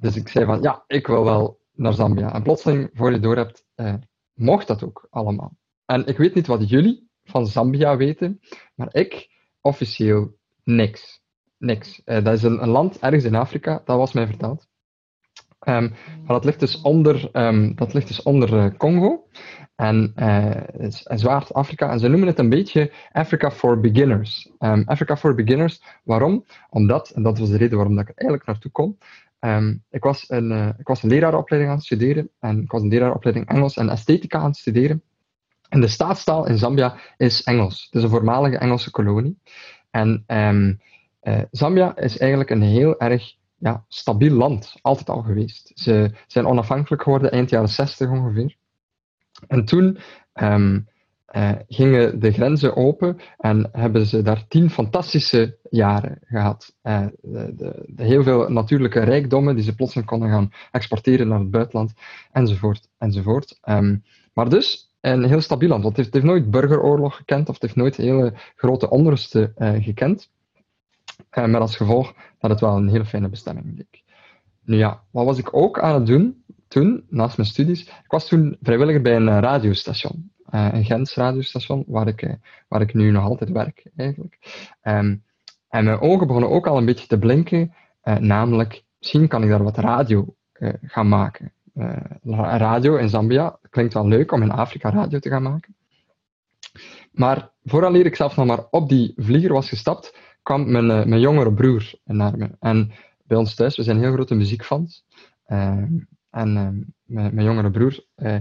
Dus 0.00 0.16
ik 0.16 0.28
zei 0.28 0.44
van, 0.44 0.62
ja, 0.62 0.84
ik 0.86 1.06
wil 1.06 1.24
wel 1.24 1.60
naar 1.72 1.92
Zambia. 1.92 2.34
En 2.34 2.42
plotseling, 2.42 2.90
voor 2.92 3.12
je 3.12 3.20
door 3.20 3.36
hebt, 3.36 3.64
eh, 3.74 3.94
mocht 4.34 4.66
dat 4.66 4.84
ook 4.84 5.06
allemaal. 5.10 5.56
En 5.84 6.06
ik 6.06 6.16
weet 6.16 6.34
niet 6.34 6.46
wat 6.46 6.68
jullie 6.68 7.08
van 7.24 7.46
Zambia 7.46 7.96
weten, 7.96 8.40
maar 8.74 8.88
ik 8.90 9.28
officieel 9.60 10.36
niks. 10.64 11.24
Niks. 11.58 12.02
Uh, 12.04 12.24
dat 12.24 12.34
is 12.34 12.42
een, 12.42 12.68
land 12.68 12.98
ergens 12.98 13.24
in 13.24 13.34
Afrika, 13.34 13.82
dat 13.84 13.96
was 13.96 14.12
mij 14.12 14.26
verteld. 14.26 14.68
Um, 15.68 15.94
maar 16.24 16.26
dat 16.26 16.44
ligt 16.44 16.60
dus 16.60 16.80
onder, 16.80 17.28
um, 17.32 17.74
dat 17.74 17.94
ligt 17.94 18.08
dus 18.08 18.22
onder 18.22 18.52
uh, 18.52 18.76
Congo 18.76 19.26
en 19.74 20.12
uh, 20.16 20.90
Zwaar-Afrika. 21.14 21.90
En 21.90 21.98
ze 21.98 22.08
noemen 22.08 22.28
het 22.28 22.38
een 22.38 22.48
beetje 22.48 22.92
Africa 23.12 23.50
for 23.50 23.80
Beginners. 23.80 24.50
Um, 24.58 24.82
Africa 24.86 25.16
for 25.16 25.34
Beginners, 25.34 25.82
waarom? 26.04 26.44
Omdat, 26.70 27.10
en 27.10 27.22
dat 27.22 27.38
was 27.38 27.50
de 27.50 27.56
reden 27.56 27.76
waarom 27.76 27.98
ik 27.98 28.08
er 28.08 28.14
eigenlijk 28.14 28.48
naartoe 28.48 28.70
kom, 28.70 28.98
Um, 29.40 29.84
ik, 29.90 30.02
was 30.02 30.24
een, 30.30 30.50
uh, 30.50 30.68
ik 30.78 30.86
was 30.86 31.02
een 31.02 31.08
leraaropleiding 31.08 31.72
aan 31.72 31.78
het 31.78 31.86
studeren 31.86 32.30
en 32.38 32.62
ik 32.62 32.70
was 32.70 32.82
een 32.82 32.88
leraaropleiding 32.88 33.48
Engels 33.48 33.76
en 33.76 33.88
esthetica 33.88 34.38
aan 34.38 34.46
het 34.46 34.56
studeren. 34.56 35.02
En 35.68 35.80
de 35.80 35.88
staatstaal 35.88 36.46
in 36.46 36.58
Zambia 36.58 36.96
is 37.16 37.42
Engels. 37.42 37.84
Het 37.84 37.94
is 37.94 38.02
een 38.02 38.08
voormalige 38.08 38.58
Engelse 38.58 38.90
kolonie. 38.90 39.38
En 39.90 40.24
um, 40.26 40.80
uh, 41.22 41.40
Zambia 41.50 41.96
is 41.96 42.18
eigenlijk 42.18 42.50
een 42.50 42.62
heel 42.62 43.00
erg 43.00 43.34
ja, 43.58 43.84
stabiel 43.88 44.34
land, 44.34 44.74
altijd 44.82 45.08
al 45.08 45.22
geweest. 45.22 45.72
Ze 45.74 46.10
zijn 46.26 46.46
onafhankelijk 46.46 47.02
geworden 47.02 47.30
eind 47.30 47.50
jaren 47.50 47.68
60 47.68 48.10
ongeveer. 48.10 48.56
En 49.46 49.64
toen 49.64 49.98
um, 50.34 50.88
uh, 51.32 51.52
gingen 51.68 52.20
de 52.20 52.32
grenzen 52.32 52.76
open 52.76 53.16
en 53.38 53.68
hebben 53.72 54.06
ze 54.06 54.22
daar 54.22 54.44
tien 54.48 54.70
fantastische 54.70 55.58
jaren 55.70 56.18
gehad. 56.24 56.74
Uh, 56.82 57.06
de, 57.20 57.54
de, 57.56 57.84
de 57.86 58.04
heel 58.04 58.22
veel 58.22 58.48
natuurlijke 58.48 59.00
rijkdommen 59.00 59.54
die 59.54 59.64
ze 59.64 59.74
plotseling 59.74 60.08
konden 60.08 60.28
gaan 60.28 60.52
exporteren 60.70 61.28
naar 61.28 61.38
het 61.38 61.50
buitenland, 61.50 61.92
enzovoort. 62.32 62.88
enzovoort. 62.98 63.58
Um, 63.68 64.04
maar 64.32 64.48
dus 64.48 64.94
een 65.00 65.24
heel 65.24 65.40
stabiel 65.40 65.68
land, 65.68 65.82
want 65.82 65.96
het 65.96 66.12
heeft, 66.12 66.26
nooit 66.26 66.50
burgeroorlog 66.50 67.16
gekend 67.16 67.48
of 67.48 67.54
het 67.54 67.62
heeft 67.62 67.76
nooit 67.76 67.96
hele 67.96 68.32
grote 68.56 68.90
onrusten 68.90 69.54
uh, 69.58 69.82
gekend. 69.82 70.30
met 71.30 71.54
als 71.54 71.76
gevolg 71.76 72.14
dat 72.38 72.50
het 72.50 72.60
wel 72.60 72.76
een 72.76 72.88
hele 72.88 73.04
fijne 73.04 73.28
bestemming 73.28 73.76
leek. 73.76 74.02
Nu 74.64 74.76
ja, 74.76 75.02
wat 75.10 75.24
was 75.24 75.38
ik 75.38 75.56
ook 75.56 75.80
aan 75.80 75.94
het 75.94 76.06
doen 76.06 76.44
toen, 76.68 77.04
naast 77.08 77.36
mijn 77.36 77.48
studies? 77.48 77.82
Ik 77.82 78.10
was 78.10 78.28
toen 78.28 78.56
vrijwilliger 78.60 79.02
bij 79.02 79.16
een 79.16 79.40
radiostation 79.40 80.34
een 80.50 80.84
Gens 80.84 81.14
radiostation, 81.14 81.84
waar 81.86 82.08
ik, 82.08 82.22
uh, 82.22 82.32
waar 82.68 82.80
ik 82.80 82.94
nu 82.94 83.10
nog 83.10 83.24
altijd 83.24 83.50
werk, 83.50 83.86
eigenlijk. 83.96 84.38
Um, 84.82 85.24
en 85.68 85.84
mijn 85.84 86.00
ogen 86.00 86.26
begonnen 86.26 86.50
ook 86.50 86.66
al 86.66 86.76
een 86.76 86.84
beetje 86.84 87.06
te 87.06 87.18
blinken, 87.18 87.74
uh, 88.04 88.16
namelijk, 88.16 88.84
misschien 88.98 89.28
kan 89.28 89.42
ik 89.42 89.48
daar 89.48 89.62
wat 89.62 89.78
radio 89.78 90.34
gaan 90.82 91.08
maken. 91.08 91.52
radio 92.58 92.96
in 92.96 93.08
Zambia 93.08 93.58
klinkt 93.70 93.94
wel 93.94 94.08
leuk 94.08 94.32
om 94.32 94.42
in 94.42 94.50
Afrika 94.50 94.90
radio 94.90 95.18
te 95.18 95.28
gaan 95.28 95.42
maken. 95.42 95.74
Maar 97.12 97.50
vooraleer 97.64 98.06
ik 98.06 98.16
zelf 98.16 98.36
nog 98.36 98.46
maar 98.46 98.64
op 98.70 98.88
die 98.88 99.12
vlieger 99.16 99.52
was 99.52 99.68
gestapt, 99.68 100.16
kwam 100.42 100.70
mijn, 100.70 100.86
mijn 100.86 101.20
jongere 101.20 101.52
broer 101.52 101.94
naar 102.04 102.38
me. 102.38 102.50
En 102.60 102.92
bij 103.26 103.36
ons 103.36 103.54
thuis, 103.54 103.76
we 103.76 103.82
zijn 103.82 103.98
heel 103.98 104.12
grote 104.12 104.34
muziekfans. 104.34 105.04
Uh, 105.48 105.82
en 106.36 106.48
uh, 106.48 106.68
mijn, 107.04 107.34
mijn, 107.34 107.46
jongere 107.46 107.70
broer, 107.70 108.04
uh, 108.16 108.34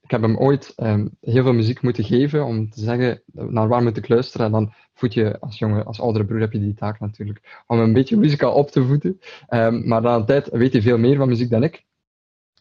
ik 0.00 0.10
heb 0.10 0.22
hem 0.22 0.36
ooit 0.36 0.72
um, 0.76 1.16
heel 1.20 1.42
veel 1.42 1.52
muziek 1.52 1.82
moeten 1.82 2.04
geven 2.04 2.44
om 2.44 2.70
te 2.70 2.80
zeggen 2.80 3.22
naar 3.32 3.68
waar 3.68 3.82
moet 3.82 3.96
ik 3.96 4.08
luisteren. 4.08 4.46
En 4.46 4.52
dan 4.52 4.72
voed 4.94 5.14
je 5.14 5.40
als 5.40 5.62
als 5.62 6.00
oudere 6.00 6.24
broer 6.24 6.40
heb 6.40 6.52
je 6.52 6.58
die 6.58 6.74
taak 6.74 7.00
natuurlijk, 7.00 7.62
om 7.66 7.78
een 7.78 7.92
beetje 7.92 8.16
muzikaal 8.16 8.52
op 8.52 8.70
te 8.70 8.84
voeden. 8.84 9.20
Um, 9.48 9.88
maar 9.88 10.02
na 10.02 10.14
een 10.14 10.24
tijd 10.24 10.48
weet 10.48 10.72
hij 10.72 10.82
veel 10.82 10.98
meer 10.98 11.16
van 11.16 11.28
muziek 11.28 11.50
dan 11.50 11.62
ik. 11.62 11.84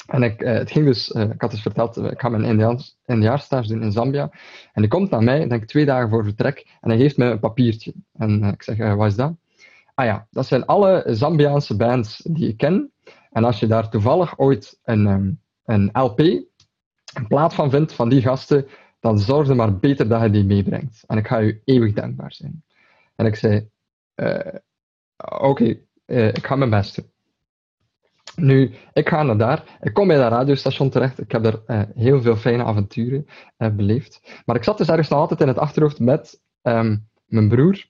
En 0.07 0.23
ik, 0.23 0.41
uh, 0.41 0.53
het 0.53 0.71
ging 0.71 0.85
dus, 0.85 1.09
ik 1.09 1.41
had 1.41 1.51
dus 1.51 1.61
verteld, 1.61 1.97
ik 1.97 2.19
ga 2.19 2.29
mijn 2.29 2.61
eindejaarstage 3.05 3.67
doen 3.67 3.83
in 3.83 3.91
Zambia. 3.91 4.29
En 4.73 4.81
hij 4.81 4.87
komt 4.87 5.09
naar 5.09 5.23
mij, 5.23 5.47
denk 5.47 5.65
twee 5.65 5.85
dagen 5.85 6.09
voor 6.09 6.23
vertrek, 6.23 6.67
en 6.81 6.89
hij 6.89 6.99
geeft 6.99 7.17
me 7.17 7.25
een 7.25 7.39
papiertje. 7.39 7.93
En 8.13 8.43
ik 8.43 8.63
zeg, 8.63 8.95
wat 8.95 9.07
is 9.07 9.15
dat? 9.15 9.33
Ah 9.93 10.05
ja, 10.05 10.27
dat 10.29 10.45
zijn 10.45 10.65
alle 10.65 11.03
Zambiaanse 11.07 11.75
bands 11.75 12.17
die 12.17 12.47
ik 12.47 12.57
ken. 12.57 12.91
En 13.31 13.43
als 13.43 13.59
je 13.59 13.67
daar 13.67 13.89
toevallig 13.89 14.39
ooit 14.39 14.79
een, 14.83 15.05
um, 15.05 15.41
een 15.65 15.89
LP, 15.93 16.19
een 16.19 17.27
plaat 17.27 17.53
van 17.53 17.69
vindt, 17.69 17.93
van 17.93 18.09
die 18.09 18.21
gasten, 18.21 18.67
dan 18.99 19.19
zorg 19.19 19.49
er 19.49 19.55
maar 19.55 19.77
beter 19.77 20.07
dat 20.07 20.21
je 20.21 20.29
die 20.29 20.43
meebrengt. 20.43 21.03
En 21.07 21.17
ik 21.17 21.27
ga 21.27 21.37
je 21.37 21.61
eeuwig 21.65 21.93
dankbaar 21.93 22.33
zijn. 22.33 22.63
En 23.15 23.25
ik 23.25 23.35
zei, 23.35 23.69
oké, 24.15 24.61
okay, 25.25 25.85
ik 26.05 26.45
ga 26.45 26.55
mijn 26.55 26.69
best. 26.69 27.01
Nu, 28.35 28.73
ik 28.93 29.09
ga 29.09 29.23
naar 29.23 29.37
daar. 29.37 29.77
Ik 29.81 29.93
kom 29.93 30.07
bij 30.07 30.17
dat 30.17 30.31
radiostation 30.31 30.89
terecht. 30.89 31.19
Ik 31.19 31.31
heb 31.31 31.43
daar 31.43 31.59
uh, 31.67 31.81
heel 31.95 32.21
veel 32.21 32.35
fijne 32.35 32.63
avonturen 32.63 33.27
beleefd. 33.57 34.41
Maar 34.45 34.55
ik 34.55 34.63
zat 34.63 34.77
dus 34.77 34.89
ergens 34.89 35.09
nog 35.09 35.19
altijd 35.19 35.41
in 35.41 35.47
het 35.47 35.57
achterhoofd 35.57 35.99
met 35.99 36.41
um, 36.61 37.09
mijn 37.25 37.49
broer 37.49 37.85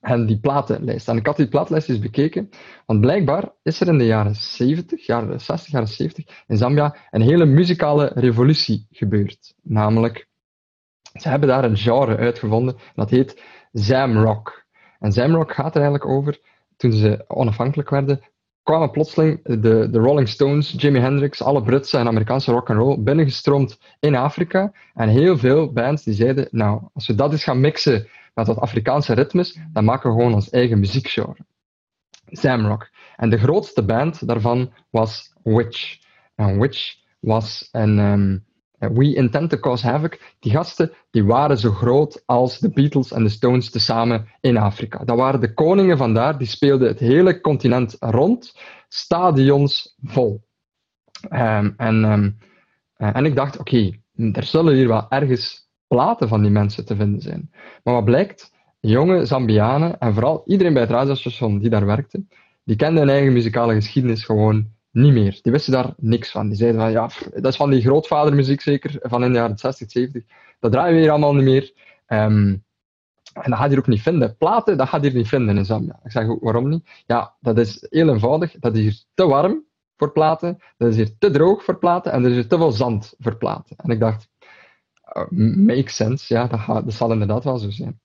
en 0.00 0.26
die 0.26 0.38
platenlijst. 0.38 1.08
En 1.08 1.16
ik 1.16 1.26
had 1.26 1.36
die 1.36 1.48
platenlijst 1.48 1.88
eens 1.88 1.98
bekeken, 1.98 2.48
want 2.86 3.00
blijkbaar 3.00 3.52
is 3.62 3.80
er 3.80 3.88
in 3.88 3.98
de 3.98 4.06
jaren 4.06 4.34
70, 4.34 5.06
jaren 5.06 5.40
60, 5.40 5.72
jaren 5.72 5.88
70 5.88 6.44
in 6.46 6.56
Zambia 6.56 6.96
een 7.10 7.20
hele 7.20 7.44
muzikale 7.44 8.10
revolutie 8.14 8.86
gebeurd. 8.90 9.54
Namelijk, 9.62 10.28
ze 11.12 11.28
hebben 11.28 11.48
daar 11.48 11.64
een 11.64 11.76
genre 11.76 12.16
uitgevonden 12.16 12.76
dat 12.94 13.10
heet 13.10 13.42
Zamrock. 13.72 14.64
En 14.98 15.12
Zamrock 15.12 15.52
gaat 15.52 15.74
er 15.74 15.82
eigenlijk 15.82 16.10
over, 16.10 16.38
toen 16.76 16.92
ze 16.92 17.24
onafhankelijk 17.26 17.90
werden, 17.90 18.20
kwamen 18.62 18.90
plotseling 18.90 19.40
de, 19.42 19.88
de 19.90 19.98
Rolling 19.98 20.28
Stones, 20.28 20.74
Jimi 20.76 20.98
Hendrix, 20.98 21.42
alle 21.42 21.62
Britse 21.62 21.98
en 21.98 22.06
Amerikaanse 22.06 22.52
rock 22.52 22.70
and 22.70 22.78
roll 22.78 23.02
binnengestroomd 23.02 23.78
in 24.00 24.14
Afrika. 24.14 24.72
En 24.94 25.08
heel 25.08 25.38
veel 25.38 25.72
bands 25.72 26.02
die 26.04 26.14
zeiden, 26.14 26.48
nou, 26.50 26.82
als 26.94 27.06
we 27.06 27.14
dat 27.14 27.32
eens 27.32 27.44
gaan 27.44 27.60
mixen 27.60 28.08
met 28.34 28.46
wat 28.46 28.58
Afrikaanse 28.58 29.14
ritmes, 29.14 29.58
dan 29.72 29.84
maken 29.84 30.10
we 30.10 30.16
gewoon 30.16 30.34
ons 30.34 30.50
eigen 30.50 30.78
muziekgenre. 30.78 31.36
Zamrock. 32.26 32.90
En 33.16 33.30
de 33.30 33.38
grootste 33.38 33.84
band 33.84 34.26
daarvan 34.26 34.72
was 34.90 35.32
Witch. 35.42 35.98
En 36.34 36.60
Witch 36.60 36.96
was 37.20 37.68
een... 37.72 37.98
Um, 37.98 38.48
We 38.80 39.14
Intend 39.14 39.50
to 39.50 39.58
Cause 39.58 39.86
Havoc, 39.86 40.18
die 40.38 40.52
gasten 40.52 40.92
die 41.10 41.24
waren 41.24 41.58
zo 41.58 41.70
groot 41.70 42.22
als 42.26 42.58
de 42.58 42.70
Beatles 42.70 43.12
en 43.12 43.22
de 43.22 43.28
Stones 43.28 43.70
tezamen 43.70 44.28
in 44.40 44.56
Afrika. 44.56 45.04
Dat 45.04 45.16
waren 45.16 45.40
de 45.40 45.54
koningen 45.54 45.96
vandaar, 45.96 46.38
die 46.38 46.46
speelden 46.46 46.88
het 46.88 46.98
hele 46.98 47.40
continent 47.40 47.96
rond, 47.98 48.58
stadions 48.88 49.96
vol. 50.02 50.42
Um, 51.32 51.74
en, 51.76 52.04
um, 52.04 52.38
en 52.96 53.24
ik 53.24 53.34
dacht, 53.34 53.58
oké, 53.58 53.90
er 54.32 54.44
zullen 54.44 54.74
hier 54.74 54.88
wel 54.88 55.10
ergens 55.10 55.69
platen 55.90 56.28
van 56.28 56.42
die 56.42 56.50
mensen 56.50 56.84
te 56.84 56.96
vinden 56.96 57.20
zijn. 57.20 57.50
Maar 57.84 57.94
wat 57.94 58.04
blijkt, 58.04 58.52
jonge 58.80 59.26
Zambianen, 59.26 59.98
en 59.98 60.14
vooral 60.14 60.42
iedereen 60.46 60.72
bij 60.72 60.82
het 60.82 60.90
radiostation 60.90 61.58
die 61.58 61.70
daar 61.70 61.86
werkte, 61.86 62.24
die 62.64 62.76
kenden 62.76 63.02
hun 63.02 63.12
eigen 63.12 63.32
muzikale 63.32 63.74
geschiedenis 63.74 64.24
gewoon 64.24 64.68
niet 64.90 65.12
meer. 65.12 65.38
Die 65.42 65.52
wisten 65.52 65.72
daar 65.72 65.94
niks 65.96 66.30
van. 66.30 66.48
Die 66.48 66.56
zeiden 66.56 66.80
van, 66.80 66.90
ja, 66.90 67.10
dat 67.34 67.52
is 67.52 67.56
van 67.56 67.70
die 67.70 67.80
grootvadermuziek 67.80 68.60
zeker, 68.60 68.96
van 69.00 69.24
in 69.24 69.32
de 69.32 69.38
jaren 69.38 69.58
60, 69.58 69.90
70. 69.90 70.22
Dat 70.60 70.72
draaien 70.72 70.94
we 70.94 71.00
hier 71.00 71.10
allemaal 71.10 71.34
niet 71.34 71.44
meer. 71.44 71.72
Um, 72.06 72.64
en 73.32 73.50
dat 73.50 73.58
gaat 73.58 73.70
je 73.70 73.78
ook 73.78 73.86
niet 73.86 74.02
vinden. 74.02 74.36
Platen, 74.36 74.76
dat 74.76 74.88
gaat 74.88 75.04
je 75.04 75.10
niet 75.10 75.28
vinden 75.28 75.56
in 75.56 75.64
Zambia. 75.64 76.00
Ik 76.04 76.10
zeg, 76.10 76.26
waarom 76.40 76.68
niet? 76.68 77.02
Ja, 77.06 77.34
dat 77.40 77.58
is 77.58 77.86
heel 77.90 78.08
eenvoudig. 78.08 78.52
Dat 78.58 78.76
is 78.76 78.80
hier 78.80 79.02
te 79.14 79.26
warm 79.26 79.64
voor 79.96 80.12
platen. 80.12 80.58
Dat 80.76 80.88
is 80.88 80.96
hier 80.96 81.18
te 81.18 81.30
droog 81.30 81.64
voor 81.64 81.78
platen. 81.78 82.12
En 82.12 82.24
er 82.24 82.30
is 82.30 82.34
hier 82.34 82.48
te 82.48 82.56
veel 82.56 82.72
zand 82.72 83.14
voor 83.18 83.36
platen. 83.36 83.76
En 83.76 83.90
ik 83.90 84.00
dacht, 84.00 84.28
makes 85.30 85.96
sense. 85.96 86.34
Ja, 86.34 86.46
dat, 86.46 86.66
dat 86.66 86.92
zal 86.92 87.12
inderdaad 87.12 87.44
wel 87.44 87.58
zo 87.58 87.70
zijn. 87.70 88.00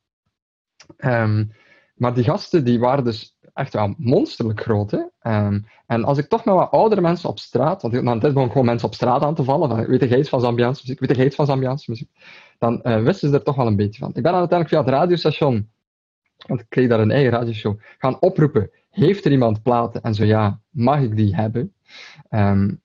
Um, 0.98 1.52
maar 1.96 2.14
die 2.14 2.24
gasten, 2.24 2.66
die 2.66 2.80
waren 2.80 3.04
dus 3.04 3.38
echt 3.54 3.74
wel 3.74 3.94
monsterlijk 3.98 4.62
groot. 4.62 4.92
Hè? 4.92 5.00
Um, 5.46 5.66
en 5.86 6.04
als 6.04 6.18
ik 6.18 6.28
toch 6.28 6.46
met 6.46 6.56
wat 6.56 6.72
oudere 6.72 7.02
mensen 7.02 7.30
op 7.30 7.40
straat, 7.40 7.82
want 7.82 7.94
een 7.94 8.20
tijd 8.20 8.34
begon 8.34 8.52
gewoon 8.52 8.66
mensen 8.66 8.88
op 8.88 8.94
straat 8.94 9.22
aan 9.22 9.36
te 9.36 9.44
vallen, 9.44 9.70
van, 9.70 9.86
weet 9.86 10.10
jij 10.10 10.20
iets 10.20 10.30
van 10.30 10.42
Zambiaanse 10.42 10.96
weet 11.00 11.16
jij 11.16 11.26
iets 11.26 11.36
van 11.36 11.46
Zambiaanse 11.46 11.92
muziek, 11.92 12.10
dan 12.58 12.80
uh, 12.84 13.04
wisten 13.04 13.30
ze 13.30 13.36
er 13.36 13.44
toch 13.44 13.56
wel 13.56 13.68
een 13.68 13.76
beetje 13.76 14.00
van. 14.00 14.08
Ik 14.08 14.24
ben 14.24 14.32
dan 14.32 14.40
uiteindelijk 14.40 14.70
via 14.70 14.80
het 14.80 15.02
radiostation, 15.02 15.70
want 16.48 16.60
ik 16.60 16.66
kreeg 16.70 16.90
daar 16.90 17.00
een 17.00 17.12
eigen 17.12 17.32
radioshow, 17.32 17.80
gaan 17.98 18.22
oproepen, 18.22 18.72
heeft 18.90 19.26
er 19.26 19.32
iemand 19.32 19.62
platen? 19.62 20.02
En 20.02 20.14
zo 20.14 20.24
ja, 20.24 20.60
mag 20.70 21.02
ik 21.02 21.16
die 21.16 21.36
hebben? 21.36 21.74
Um, 22.30 22.82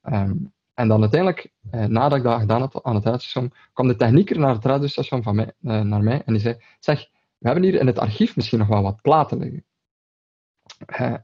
en 0.81 0.89
dan 0.89 1.01
uiteindelijk, 1.01 1.53
eh, 1.71 1.85
nadat 1.85 2.19
ik 2.19 2.25
dat 2.25 2.41
gedaan 2.41 2.61
had 2.61 2.83
aan 2.83 2.95
het 2.95 3.05
radiostation, 3.05 3.53
kwam 3.73 3.89
de 3.89 3.97
technieker 3.97 4.39
naar 4.39 4.55
het 4.55 4.65
radiostation 4.65 5.23
van 5.23 5.35
mij, 5.35 5.53
uh, 5.63 5.81
naar 5.81 6.03
mij 6.03 6.23
en 6.25 6.33
die 6.33 6.43
zei, 6.43 6.57
zeg, 6.79 7.09
we 7.39 7.49
hebben 7.49 7.65
hier 7.65 7.81
in 7.81 7.87
het 7.87 7.99
archief 7.99 8.37
misschien 8.37 8.59
nog 8.59 8.69
wel 8.69 8.83
wat 8.83 9.03
platen 9.03 9.39
liggen. 9.39 9.65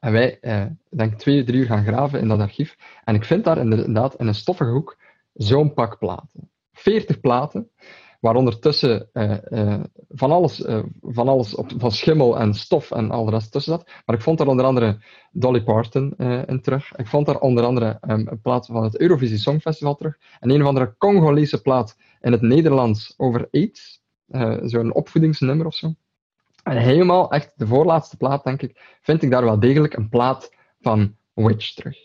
En 0.00 0.12
wij, 0.12 0.38
uh, 0.40 0.64
denk 0.90 1.14
twee, 1.14 1.44
drie 1.44 1.60
uur 1.60 1.66
gaan 1.66 1.84
graven 1.84 2.20
in 2.20 2.28
dat 2.28 2.40
archief. 2.40 2.76
En 3.04 3.14
ik 3.14 3.25
vind 3.25 3.44
daar 3.44 3.58
inderdaad 3.58 4.14
in 4.14 4.26
een 4.26 4.34
stoffige 4.34 4.70
hoek 4.70 4.98
zo'n 5.32 5.75
pak 5.75 5.98
platen. 5.98 6.50
40 6.72 7.20
platen, 7.20 7.70
waaronder 8.26 8.59
tussen 8.59 9.09
uh, 9.12 9.80
van 10.09 10.30
alles, 10.30 10.64
van, 11.02 11.28
alles 11.28 11.54
op, 11.54 11.73
van 11.76 11.90
schimmel 11.90 12.38
en 12.38 12.54
stof 12.54 12.90
en 12.90 13.11
al 13.11 13.25
de 13.25 13.30
rest 13.30 13.52
tussen 13.52 13.73
zat. 13.73 13.90
Maar 14.04 14.16
ik 14.16 14.23
vond 14.23 14.38
daar 14.38 14.47
onder 14.47 14.64
andere 14.64 15.02
Dolly 15.33 15.62
Parton 15.62 16.16
in 16.47 16.61
terug. 16.61 16.97
Ik 16.97 17.06
vond 17.06 17.26
daar 17.26 17.38
onder 17.38 17.64
andere 17.64 17.99
um, 18.09 18.28
een 18.28 18.40
plaat 18.40 18.66
van 18.66 18.83
het 18.83 19.00
Eurovisie 19.00 19.38
Songfestival 19.38 19.95
terug. 19.95 20.18
En 20.40 20.50
een 20.50 20.62
of 20.62 20.68
andere 20.68 20.95
Congolese 20.99 21.62
plaat 21.62 21.97
in 22.21 22.33
het 22.33 22.42
Nederlands 22.42 23.14
over 23.16 23.49
AIDS. 23.50 24.02
Zo'n 24.62 24.95
opvoedingsnummer 24.95 25.66
of 25.66 25.75
zo. 25.75 25.95
En 26.62 26.76
helemaal, 26.76 27.30
echt 27.30 27.52
de 27.56 27.66
voorlaatste 27.66 28.16
plaat, 28.16 28.45
denk 28.45 28.62
ik, 28.62 28.99
vind 29.02 29.23
ik 29.23 29.30
daar 29.30 29.45
wel 29.45 29.61
degelijk 29.61 29.97
een 29.97 30.09
plaat 30.09 30.54
van 30.80 31.16
Witch 31.35 31.75
terug. 31.75 31.97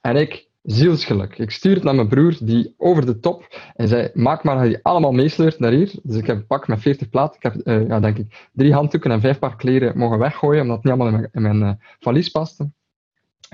En 0.00 0.16
ik, 0.16 0.48
zielsgeluk. 0.64 1.38
Ik 1.38 1.50
stuur 1.50 1.74
het 1.74 1.82
naar 1.82 1.94
mijn 1.94 2.08
broer, 2.08 2.36
die 2.40 2.74
over 2.76 3.06
de 3.06 3.18
top, 3.18 3.70
en 3.74 3.88
zei, 3.88 4.10
maak 4.14 4.42
maar 4.42 4.56
dat 4.56 4.64
die 4.64 4.78
allemaal 4.82 5.12
meesleurt 5.12 5.58
naar 5.58 5.72
hier. 5.72 5.92
Dus 6.02 6.16
ik 6.16 6.26
heb 6.26 6.36
een 6.36 6.46
pak 6.46 6.68
met 6.68 6.80
40 6.80 7.08
platen. 7.08 7.36
Ik 7.36 7.42
heb, 7.42 7.66
uh, 7.66 7.88
ja, 7.88 8.00
denk 8.00 8.18
ik, 8.18 8.48
drie 8.52 8.72
handdoeken 8.72 9.10
en 9.10 9.20
vijf 9.20 9.38
paar 9.38 9.56
kleren 9.56 9.98
mogen 9.98 10.18
weggooien, 10.18 10.62
omdat 10.62 10.76
het 10.76 10.84
niet 10.84 10.92
allemaal 10.92 11.12
in 11.12 11.20
mijn, 11.20 11.28
in 11.32 11.58
mijn 11.58 11.76
uh, 11.78 11.86
valies 11.98 12.28
paste. 12.28 12.70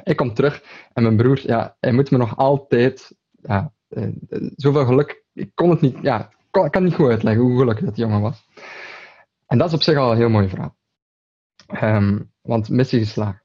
Ik 0.02 0.16
kom 0.16 0.34
terug 0.34 0.62
en 0.92 1.02
mijn 1.02 1.16
broer, 1.16 1.40
ja, 1.42 1.76
hij 1.80 1.92
moet 1.92 2.10
me 2.10 2.18
nog 2.18 2.36
altijd, 2.36 3.16
ja, 3.30 3.72
uh, 3.88 4.08
zoveel 4.56 4.84
geluk, 4.84 5.24
ik 5.32 5.50
kon 5.54 5.70
het 5.70 5.80
niet, 5.80 5.96
ja, 6.02 6.30
kan, 6.50 6.84
niet 6.84 6.94
goed 6.94 7.10
uitleggen 7.10 7.42
hoe 7.42 7.58
gelukkig 7.58 7.84
dat 7.84 7.96
jongen 7.96 8.20
was. 8.20 8.46
En 9.46 9.58
dat 9.58 9.68
is 9.68 9.74
op 9.74 9.82
zich 9.82 9.96
al 9.96 10.10
een 10.10 10.16
heel 10.16 10.28
mooi 10.28 10.48
verhaal. 10.48 10.76
Um, 11.82 12.32
want 12.40 12.68
missie 12.68 12.98
geslaagd. 12.98 13.44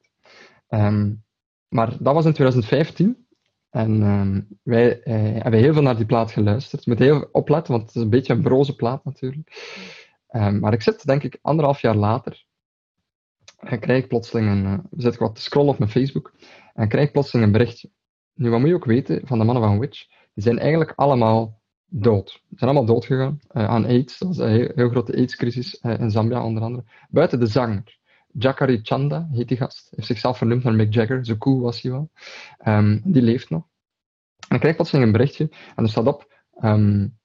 Um, 0.68 1.24
maar 1.68 1.96
dat 2.00 2.14
was 2.14 2.24
in 2.24 2.32
2015. 2.32 3.25
En 3.76 4.02
um, 4.02 4.46
wij 4.62 5.02
eh, 5.02 5.14
hebben 5.42 5.60
heel 5.60 5.72
veel 5.72 5.82
naar 5.82 5.96
die 5.96 6.06
plaat 6.06 6.32
geluisterd. 6.32 6.84
Je 6.84 6.90
moet 6.90 6.98
heel 6.98 7.28
opletten, 7.32 7.72
want 7.72 7.86
het 7.86 7.96
is 7.96 8.02
een 8.02 8.10
beetje 8.10 8.32
een 8.32 8.42
broze 8.42 8.76
plaat 8.76 9.04
natuurlijk. 9.04 9.74
maar 10.60 10.72
ik 10.72 10.82
zit, 10.82 11.06
denk 11.06 11.22
ik, 11.22 11.38
anderhalf 11.42 11.80
jaar 11.80 11.96
later. 11.96 12.44
En 13.58 13.80
krijg 13.80 14.02
ik 14.02 14.08
plotseling 14.08 14.48
een. 14.48 14.64
Uh, 14.64 14.78
zit 14.90 15.12
ik 15.12 15.18
wat 15.18 15.34
te 15.34 15.42
scrollen 15.42 15.72
op 15.72 15.78
mijn 15.78 15.90
Facebook. 15.90 16.32
En 16.74 16.88
krijg 16.88 17.06
ik 17.06 17.12
plotseling 17.12 17.46
een 17.46 17.52
berichtje. 17.52 17.90
Nu, 18.34 18.50
wat 18.50 18.60
moet 18.60 18.68
je 18.68 18.74
ook 18.74 18.84
weten 18.84 19.26
van 19.26 19.38
de 19.38 19.44
mannen 19.44 19.64
van 19.64 19.78
Witch? 19.78 20.06
Die 20.34 20.44
zijn 20.44 20.58
eigenlijk 20.58 20.92
allemaal 20.96 21.60
dood. 21.86 22.30
Ze 22.30 22.40
zijn 22.56 22.70
allemaal 22.70 22.94
doodgegaan 22.94 23.38
uh, 23.52 23.68
aan 23.68 23.84
AIDS. 23.84 24.18
Dat 24.18 24.28
was 24.28 24.38
een 24.38 24.72
heel, 24.74 24.88
grote 24.88 25.16
AIDS-crisis 25.16 25.74
in 25.74 26.10
Zambia, 26.10 26.44
onder 26.44 26.62
andere. 26.62 26.84
Buiten 27.08 27.40
de 27.40 27.46
zanger. 27.46 27.98
Jakari 28.38 28.80
Chanda 28.82 29.28
heet 29.32 29.48
die 29.48 29.56
gast. 29.56 29.92
Heeft 29.94 30.06
zichzelf 30.06 30.38
vernoemd 30.38 30.62
naar 30.62 30.74
Mick 30.74 30.94
Jagger. 30.94 31.24
Zo 31.24 31.36
cool 31.36 31.60
was 31.60 31.82
hij 31.82 31.90
wel. 31.90 32.10
Um, 32.66 33.00
die 33.04 33.22
leeft 33.22 33.50
nog. 33.50 33.66
En 34.48 34.54
ik 34.54 34.60
krijg 34.60 34.74
plotseling 34.74 35.06
een 35.06 35.12
berichtje. 35.12 35.50
En 35.76 35.84
er 35.84 35.90
staat 35.90 36.06
op... 36.06 36.34
Um, 36.62 37.18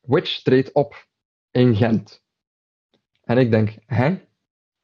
Witch 0.00 0.42
treedt 0.42 0.72
op 0.72 1.06
in 1.50 1.76
Gent. 1.76 2.22
En 3.24 3.38
ik 3.38 3.50
denk, 3.50 3.76
hè? 3.86 4.18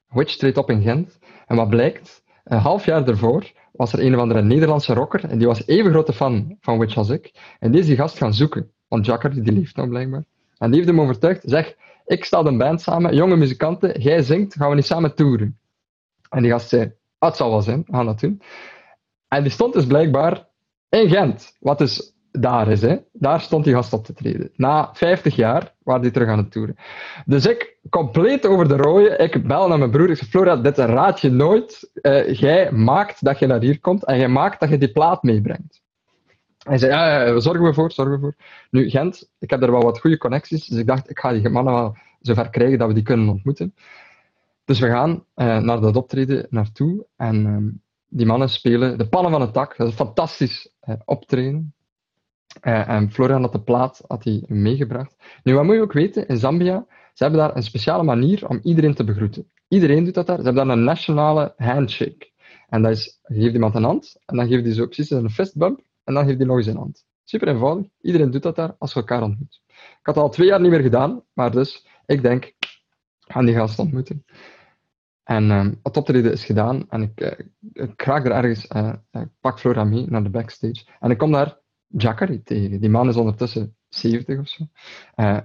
Witch 0.07 0.37
treedt 0.37 0.57
op 0.57 0.71
in 0.71 0.83
Gent. 0.83 1.19
En 1.47 1.57
wat 1.57 1.69
blijkt? 1.69 2.25
Een 2.45 2.59
half 2.59 2.85
jaar 2.85 3.05
daarvoor 3.05 3.53
was 3.73 3.93
er 3.93 4.05
een 4.05 4.15
of 4.15 4.21
andere 4.21 4.43
Nederlandse 4.43 4.95
rocker. 4.95 5.25
En 5.25 5.39
die 5.39 5.47
was 5.47 5.67
even 5.67 5.91
grote 5.91 6.13
fan 6.13 6.57
van 6.61 6.79
Witch 6.79 6.97
als 6.97 7.09
ik. 7.09 7.57
En 7.59 7.71
die 7.71 7.81
is 7.81 7.87
die 7.87 7.97
gast 7.97 8.19
gaan 8.19 8.35
zoeken. 8.35 8.73
Want 8.89 9.07
Jacker, 9.07 9.43
die 9.43 9.53
leeft 9.53 9.77
nog 9.77 9.89
blijkbaar. 9.89 10.25
En 10.59 10.71
die 10.71 10.77
heeft 10.81 10.91
hem 10.91 11.01
overtuigd, 11.01 11.43
zeg, 11.45 11.77
ik 12.07 12.25
stel 12.25 12.47
een 12.47 12.59
band 12.59 12.81
samen, 12.81 13.15
jonge 13.15 13.37
muzikanten, 13.37 14.01
jij 14.01 14.23
zingt, 14.23 14.55
gaan 14.55 14.69
we 14.69 14.75
niet 14.75 14.87
samen 14.87 15.15
toeren? 15.15 15.59
En 16.31 16.43
die 16.43 16.51
gast 16.51 16.69
zei, 16.69 16.93
ah, 17.19 17.29
het 17.29 17.39
zal 17.39 17.51
wel 17.51 17.63
zijn, 17.63 17.83
we 17.87 17.93
gaan 17.97 18.07
dat 18.07 18.21
doen. 18.21 18.43
En 19.29 19.43
die 19.43 19.53
stond 19.53 19.73
dus 19.73 19.87
blijkbaar 19.87 20.49
in 20.89 21.09
Gent, 21.09 21.57
wat 21.61 21.79
dus 21.79 22.15
daar 22.31 22.69
is. 22.69 22.83
Hè. 22.83 22.97
Daar 23.13 23.41
stond 23.41 23.65
die 23.65 23.75
gast 23.75 23.93
op 23.93 24.05
te 24.05 24.13
treden. 24.13 24.51
Na 24.55 24.91
50 24.93 25.37
jaar 25.37 25.75
waren 25.83 26.03
die 26.03 26.11
terug 26.11 26.29
aan 26.29 26.39
het 26.39 26.51
toeren. 26.51 26.77
Dus 27.25 27.47
ik, 27.47 27.79
compleet 27.91 28.47
over 28.47 28.69
de 28.69 28.77
rode, 28.77 29.17
ik 29.17 29.47
bel 29.47 29.69
naar 29.69 29.79
mijn 29.79 29.91
broer. 29.91 30.11
Ik 30.11 30.17
zeg, 30.17 30.29
Flora, 30.29 30.57
dit 30.57 30.79
raad 30.79 31.21
je 31.21 31.31
nooit. 31.31 31.91
Uh, 31.95 32.35
jij 32.35 32.73
maakt 32.73 33.25
dat 33.25 33.39
je 33.39 33.47
naar 33.47 33.61
hier 33.61 33.81
komt 33.81 34.05
en 34.05 34.19
jij 34.19 34.29
maakt 34.29 34.61
dat 34.61 34.69
je 34.69 34.79
die 34.79 34.93
plaat 34.93 35.23
meebrengt. 35.23 35.83
Hij 36.67 36.79
zei, 36.79 36.93
ja, 36.93 37.25
ja, 37.25 37.41
zorgen 37.41 37.65
we 37.65 37.75
voor, 37.75 37.93
zorgen 37.93 38.15
we 38.15 38.21
voor. 38.21 38.35
Nu, 38.71 38.91
Gent, 38.91 39.31
ik 39.39 39.51
heb 39.51 39.63
er 39.63 39.71
wel 39.71 39.83
wat 39.83 40.01
goede 40.01 40.19
connecties, 40.19 40.67
dus 40.67 40.79
ik 40.79 40.87
dacht, 40.87 41.11
ik 41.11 41.19
ga 41.19 41.33
die 41.33 41.49
mannen 41.49 41.75
wel 41.75 41.97
zover 42.21 42.51
krijgen 42.51 42.79
dat 42.79 42.89
we 42.89 42.95
die 42.95 43.03
kunnen 43.03 43.29
ontmoeten. 43.29 43.75
Dus 44.65 44.79
we 44.79 44.87
gaan 44.87 45.11
uh, 45.11 45.59
naar 45.59 45.81
dat 45.81 45.97
optreden 45.97 46.47
naartoe 46.51 47.07
en 47.17 47.47
uh, 47.47 47.83
die 48.09 48.27
mannen 48.27 48.49
spelen 48.49 48.99
De 48.99 49.09
Pannen 49.09 49.33
van 49.33 49.41
het 49.41 49.53
Tak. 49.53 49.77
Dat 49.77 49.87
is 49.87 49.93
een 49.93 50.07
fantastisch 50.07 50.73
uh, 50.89 50.95
optreden. 51.05 51.75
Uh, 52.63 52.89
en 52.89 53.11
Florian 53.13 53.43
had 53.43 53.53
de 53.53 53.61
plaat 53.61 54.03
had 54.07 54.25
hij 54.25 54.45
meegebracht. 54.47 55.17
Nu, 55.43 55.55
wat 55.55 55.65
moet 55.65 55.75
je 55.75 55.81
ook 55.81 55.93
weten, 55.93 56.29
in 56.29 56.37
Zambia, 56.37 56.87
ze 56.89 57.23
hebben 57.23 57.41
daar 57.41 57.57
een 57.57 57.63
speciale 57.63 58.03
manier 58.03 58.49
om 58.49 58.61
iedereen 58.63 58.95
te 58.95 59.05
begroeten. 59.05 59.51
Iedereen 59.69 60.05
doet 60.05 60.15
dat 60.15 60.27
daar. 60.27 60.39
Ze 60.39 60.45
hebben 60.45 60.67
daar 60.67 60.77
een 60.77 60.85
nationale 60.85 61.55
handshake. 61.57 62.31
En 62.69 62.83
dat 62.83 62.93
is, 62.93 63.21
je 63.27 63.41
geeft 63.41 63.55
iemand 63.55 63.75
een 63.75 63.85
hand, 63.85 64.17
en 64.25 64.37
dan 64.37 64.49
geeft 64.49 64.65
hij 64.65 64.75
zo 64.75 64.87
precies 64.87 65.11
een 65.11 65.31
fistbump, 65.31 65.81
en 66.07 66.15
dan 66.15 66.25
geeft 66.25 66.39
hij 66.39 66.47
nog 66.47 66.57
eens 66.57 66.67
een 66.67 66.77
hand. 66.77 67.05
Super 67.25 67.49
eenvoudig. 67.49 67.87
Iedereen 68.01 68.31
doet 68.31 68.43
dat 68.43 68.57
daar 68.57 68.75
als 68.79 68.93
je 68.93 68.99
elkaar 68.99 69.23
ontmoet. 69.23 69.63
Ik 69.69 69.99
had 70.03 70.17
al 70.17 70.31
twee 70.31 70.47
jaar 70.47 70.61
niet 70.61 70.71
meer 70.71 70.81
gedaan, 70.81 71.23
maar 71.33 71.51
dus, 71.51 71.87
ik 72.07 72.23
denk, 72.23 72.45
ik 72.45 72.81
ga 73.19 73.41
die 73.41 73.55
gast 73.55 73.79
ontmoeten. 73.79 74.25
En 75.23 75.51
um, 75.51 75.81
het 75.83 75.97
optreden 75.97 76.33
is 76.33 76.45
gedaan, 76.45 76.87
en 76.89 77.03
ik, 77.03 77.21
uh, 77.21 78.25
er 78.25 78.31
ergens, 78.31 78.69
uh, 78.77 78.93
pak 79.41 79.59
Flora 79.61 79.85
mee 79.85 80.07
naar 80.09 80.23
de 80.23 80.31
backstage, 80.31 80.85
en 81.01 81.11
ik 81.11 81.19
kom 81.19 81.33
daar 81.33 81.59
Jackery 81.87 82.41
tegen. 82.45 82.81
Die 82.81 82.91
man 82.91 83.09
is 83.09 83.17
ondertussen 83.17 83.77
70 83.89 84.39
of 84.39 84.49
zo. 84.49 84.65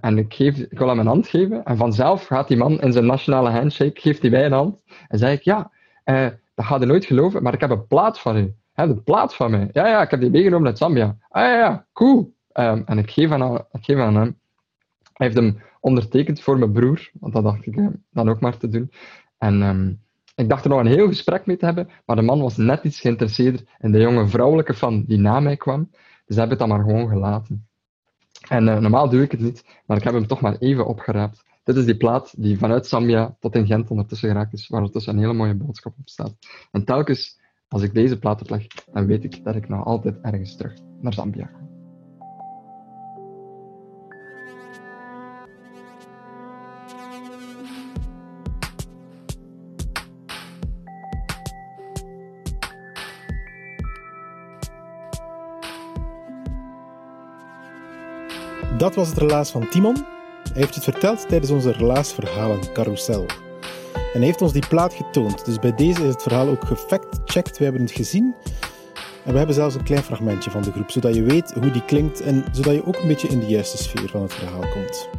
En 0.01 0.17
ik, 0.17 0.33
geef, 0.33 0.57
ik 0.57 0.77
wil 0.77 0.87
hem 0.87 0.99
een 0.99 1.07
hand 1.07 1.27
geven. 1.27 1.63
En 1.63 1.77
vanzelf 1.77 2.25
gaat 2.25 2.47
die 2.47 2.57
man 2.57 2.81
in 2.81 2.91
zijn 2.91 3.05
nationale 3.05 3.49
handshake, 3.49 4.01
geeft 4.01 4.21
hij 4.21 4.31
mij 4.31 4.45
een 4.45 4.51
hand. 4.51 4.81
En 5.07 5.17
zei 5.17 5.33
ik, 5.35 5.41
ja, 5.41 5.71
dat 6.55 6.65
gaat 6.65 6.79
je 6.79 6.85
nooit 6.85 7.05
geloven, 7.05 7.43
maar 7.43 7.53
ik 7.53 7.59
heb 7.59 7.69
een 7.69 7.87
plaat 7.87 8.19
van 8.19 8.37
u. 8.37 8.55
He, 8.71 8.87
de 8.87 9.01
plaat 9.01 9.35
van 9.35 9.51
mij. 9.51 9.69
Ja, 9.71 9.87
ja, 9.87 10.01
ik 10.01 10.11
heb 10.11 10.19
die 10.19 10.29
meegenomen 10.29 10.67
uit 10.67 10.77
Zambia. 10.77 11.17
Ah 11.29 11.43
ja, 11.43 11.57
ja, 11.57 11.85
cool. 11.93 12.33
Um, 12.53 12.83
en 12.85 12.97
ik 12.97 13.11
geef, 13.11 13.31
aan, 13.31 13.55
ik 13.55 13.83
geef 13.83 13.97
aan 13.97 14.15
hem. 14.15 14.39
Hij 15.13 15.27
heeft 15.27 15.35
hem 15.35 15.61
ondertekend 15.79 16.41
voor 16.41 16.59
mijn 16.59 16.71
broer, 16.71 17.11
want 17.19 17.33
dat 17.33 17.43
dacht 17.43 17.65
ik 17.65 17.75
uh, 17.75 17.87
dan 18.11 18.29
ook 18.29 18.39
maar 18.39 18.57
te 18.57 18.67
doen. 18.67 18.91
En 19.37 19.61
um, 19.61 20.01
ik 20.35 20.49
dacht 20.49 20.63
er 20.63 20.69
nog 20.69 20.79
een 20.79 20.85
heel 20.85 21.07
gesprek 21.07 21.45
mee 21.45 21.57
te 21.57 21.65
hebben, 21.65 21.89
maar 22.05 22.15
de 22.15 22.21
man 22.21 22.41
was 22.41 22.57
net 22.57 22.83
iets 22.83 22.99
geïnteresseerder 22.99 23.61
in 23.79 23.91
de 23.91 23.99
jonge 23.99 24.27
vrouwelijke 24.27 24.73
fan 24.73 25.03
die 25.07 25.19
na 25.19 25.39
mij 25.39 25.57
kwam. 25.57 25.89
Dus 26.25 26.35
heb 26.35 26.49
het 26.49 26.59
dan 26.59 26.69
maar 26.69 26.83
gewoon 26.83 27.07
gelaten. 27.07 27.67
En 28.47 28.67
uh, 28.67 28.77
normaal 28.77 29.09
doe 29.09 29.21
ik 29.21 29.31
het 29.31 29.39
niet, 29.39 29.65
maar 29.85 29.97
ik 29.97 30.03
heb 30.03 30.13
hem 30.13 30.27
toch 30.27 30.41
maar 30.41 30.55
even 30.57 30.85
opgeraapt. 30.85 31.43
Dit 31.63 31.75
is 31.75 31.85
die 31.85 31.97
plaat 31.97 32.33
die 32.37 32.57
vanuit 32.57 32.87
Zambia 32.87 33.35
tot 33.39 33.55
in 33.55 33.65
Gent 33.65 33.89
ondertussen 33.89 34.29
geraakt 34.29 34.53
is, 34.53 34.67
waar 34.67 34.79
ondertussen 34.79 35.13
een 35.13 35.19
hele 35.19 35.33
mooie 35.33 35.55
boodschap 35.55 35.93
op 35.99 36.09
staat. 36.09 36.33
En 36.71 36.85
telkens 36.85 37.39
als 37.71 37.81
ik 37.81 37.93
deze 37.93 38.19
plaat 38.19 38.41
opleg, 38.41 38.67
dan 38.93 39.05
weet 39.05 39.23
ik 39.23 39.43
dat 39.43 39.55
ik 39.55 39.69
nog 39.69 39.85
altijd 39.85 40.15
ergens 40.21 40.55
terug 40.55 40.73
naar 41.01 41.13
Zambia 41.13 41.45
ga. 41.45 41.59
Dat 58.77 58.95
was 58.95 59.09
het 59.09 59.17
relaas 59.17 59.51
van 59.51 59.69
Timon. 59.69 59.95
Hij 59.95 60.03
heeft 60.53 60.75
het 60.75 60.83
verteld 60.83 61.27
tijdens 61.27 61.51
onze 61.51 61.71
relaasverhalen 61.71 62.73
carousel. 62.73 63.25
En 64.13 64.21
heeft 64.21 64.41
ons 64.41 64.53
die 64.53 64.67
plaat 64.67 64.93
getoond. 64.93 65.45
Dus 65.45 65.59
bij 65.59 65.75
deze 65.75 66.01
is 66.01 66.07
het 66.07 66.23
verhaal 66.23 66.47
ook 66.47 66.65
gefact-checked. 66.65 67.57
We 67.57 67.63
hebben 67.63 67.81
het 67.81 67.91
gezien. 67.91 68.35
En 69.25 69.31
we 69.31 69.37
hebben 69.37 69.55
zelfs 69.55 69.75
een 69.75 69.83
klein 69.83 70.03
fragmentje 70.03 70.51
van 70.51 70.61
de 70.61 70.71
groep, 70.71 70.91
zodat 70.91 71.15
je 71.15 71.23
weet 71.23 71.53
hoe 71.53 71.71
die 71.71 71.85
klinkt 71.85 72.21
en 72.21 72.45
zodat 72.51 72.73
je 72.73 72.85
ook 72.85 72.95
een 72.95 73.07
beetje 73.07 73.27
in 73.27 73.39
de 73.39 73.45
juiste 73.45 73.77
sfeer 73.77 74.09
van 74.09 74.21
het 74.21 74.33
verhaal 74.33 74.67
komt. 74.73 75.09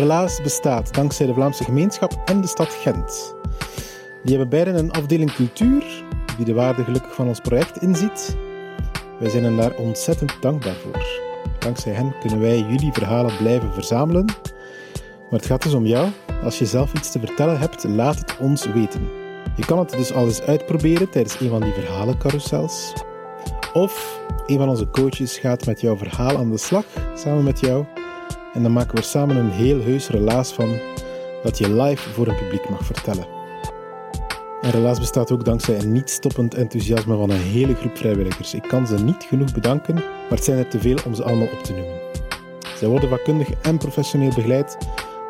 Relaas 0.00 0.42
bestaat 0.42 0.94
dankzij 0.94 1.26
de 1.26 1.34
Vlaamse 1.34 1.64
gemeenschap 1.64 2.22
en 2.24 2.40
de 2.40 2.46
stad 2.46 2.72
Gent. 2.72 3.34
Die 4.22 4.36
hebben 4.36 4.48
beiden 4.48 4.76
een 4.76 4.92
afdeling 4.92 5.32
cultuur, 5.32 6.04
die 6.36 6.44
de 6.44 6.54
waarde 6.54 6.84
gelukkig 6.84 7.14
van 7.14 7.28
ons 7.28 7.40
project 7.40 7.82
inziet. 7.82 8.36
Wij 9.18 9.30
zijn 9.30 9.44
hen 9.44 9.56
daar 9.56 9.76
ontzettend 9.76 10.36
dankbaar 10.40 10.74
voor. 10.74 11.20
Dankzij 11.58 11.92
hen 11.92 12.14
kunnen 12.20 12.40
wij 12.40 12.58
jullie 12.58 12.92
verhalen 12.92 13.36
blijven 13.36 13.72
verzamelen. 13.72 14.24
Maar 15.30 15.38
het 15.38 15.46
gaat 15.46 15.62
dus 15.62 15.74
om 15.74 15.86
jou. 15.86 16.08
Als 16.42 16.58
je 16.58 16.66
zelf 16.66 16.92
iets 16.92 17.10
te 17.10 17.18
vertellen 17.18 17.58
hebt, 17.58 17.84
laat 17.84 18.18
het 18.18 18.36
ons 18.38 18.66
weten. 18.66 19.08
Je 19.56 19.64
kan 19.64 19.78
het 19.78 19.90
dus 19.90 20.12
al 20.12 20.24
eens 20.24 20.42
uitproberen 20.42 21.10
tijdens 21.10 21.40
een 21.40 21.48
van 21.48 21.60
die 21.60 21.72
verhalencarousels. 21.72 22.92
Of 23.72 24.20
een 24.46 24.58
van 24.58 24.68
onze 24.68 24.90
coaches 24.90 25.38
gaat 25.38 25.66
met 25.66 25.80
jouw 25.80 25.96
verhaal 25.96 26.36
aan 26.36 26.50
de 26.50 26.58
slag, 26.58 26.84
samen 27.14 27.44
met 27.44 27.60
jou. 27.60 27.99
En 28.52 28.62
dan 28.62 28.72
maken 28.72 28.94
we 28.94 29.00
er 29.00 29.04
samen 29.04 29.36
een 29.36 29.50
heel 29.50 29.80
heus 29.80 30.08
relaas 30.08 30.52
van 30.52 30.78
dat 31.42 31.58
je 31.58 31.74
live 31.74 32.10
voor 32.10 32.26
een 32.26 32.36
publiek 32.36 32.68
mag 32.68 32.84
vertellen. 32.84 33.26
En 34.60 34.70
relaas 34.70 34.98
bestaat 34.98 35.32
ook 35.32 35.44
dankzij 35.44 35.78
een 35.78 35.92
niet 35.92 36.10
stoppend 36.10 36.54
enthousiasme 36.54 37.16
van 37.16 37.30
een 37.30 37.40
hele 37.40 37.74
groep 37.74 37.96
vrijwilligers. 37.96 38.54
Ik 38.54 38.62
kan 38.62 38.86
ze 38.86 38.94
niet 38.94 39.24
genoeg 39.28 39.52
bedanken, 39.52 39.94
maar 39.94 40.04
het 40.28 40.44
zijn 40.44 40.58
er 40.58 40.68
te 40.68 40.80
veel 40.80 40.98
om 41.06 41.14
ze 41.14 41.24
allemaal 41.24 41.48
op 41.52 41.62
te 41.62 41.72
noemen. 41.72 41.98
Zij 42.76 42.88
worden 42.88 43.08
vakkundig 43.08 43.48
en 43.62 43.78
professioneel 43.78 44.34
begeleid 44.34 44.76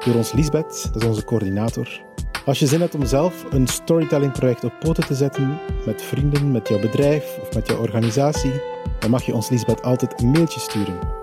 door 0.04 0.14
ons 0.14 0.32
Lisbeth, 0.32 0.88
dat 0.92 1.02
is 1.02 1.08
onze 1.08 1.24
coördinator. 1.24 2.00
Als 2.44 2.58
je 2.58 2.66
zin 2.66 2.80
hebt 2.80 2.94
om 2.94 3.06
zelf 3.06 3.44
een 3.50 3.66
storytelling-project 3.66 4.64
op 4.64 4.72
poten 4.80 5.06
te 5.06 5.14
zetten 5.14 5.58
met 5.86 6.02
vrienden, 6.02 6.52
met 6.52 6.68
jouw 6.68 6.80
bedrijf 6.80 7.38
of 7.40 7.54
met 7.54 7.68
jouw 7.68 7.78
organisatie, 7.78 8.52
dan 8.98 9.10
mag 9.10 9.22
je 9.22 9.34
ons 9.34 9.48
Lisbeth 9.48 9.82
altijd 9.82 10.20
een 10.20 10.30
mailtje 10.30 10.60
sturen. 10.60 11.19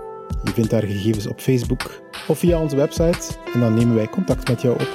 Je 0.48 0.54
vindt 0.54 0.72
haar 0.72 0.82
gegevens 0.82 1.26
op 1.26 1.40
Facebook 1.40 2.02
of 2.28 2.38
via 2.38 2.60
onze 2.60 2.76
website 2.76 3.18
en 3.54 3.60
dan 3.60 3.74
nemen 3.74 3.94
wij 3.94 4.08
contact 4.08 4.48
met 4.48 4.62
jou 4.62 4.74
op. 4.74 4.88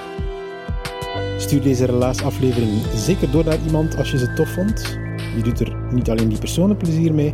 Stuur 1.38 1.62
deze 1.62 1.86
relaasaflevering 1.86 2.72
zeker 2.96 3.32
door 3.32 3.46
naar 3.46 3.58
iemand 3.66 3.98
als 3.98 4.12
je 4.12 4.18
ze 4.18 4.34
tof 4.34 4.50
vond. 4.50 5.00
Je 5.36 5.42
doet 5.44 5.60
er 5.60 5.76
niet 5.92 6.10
alleen 6.10 6.30
die 6.30 6.40
personen 6.40 6.78
plezier 6.78 7.14
mee, 7.14 7.32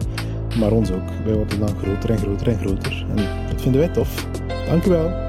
maar 0.60 0.71
ons 0.71 0.91
ook. 0.91 1.10
Wij 1.25 1.34
worden 1.34 1.60
dan 1.60 1.77
groter 1.77 2.10
en 2.10 2.17
groter 2.17 2.47
en 2.47 2.60
groter. 2.60 3.05
En 3.15 3.47
dat 3.49 3.62
vinden 3.62 3.82
wij 3.82 3.89
tof. 3.89 4.27
Dank 4.67 4.84
wel. 4.84 5.29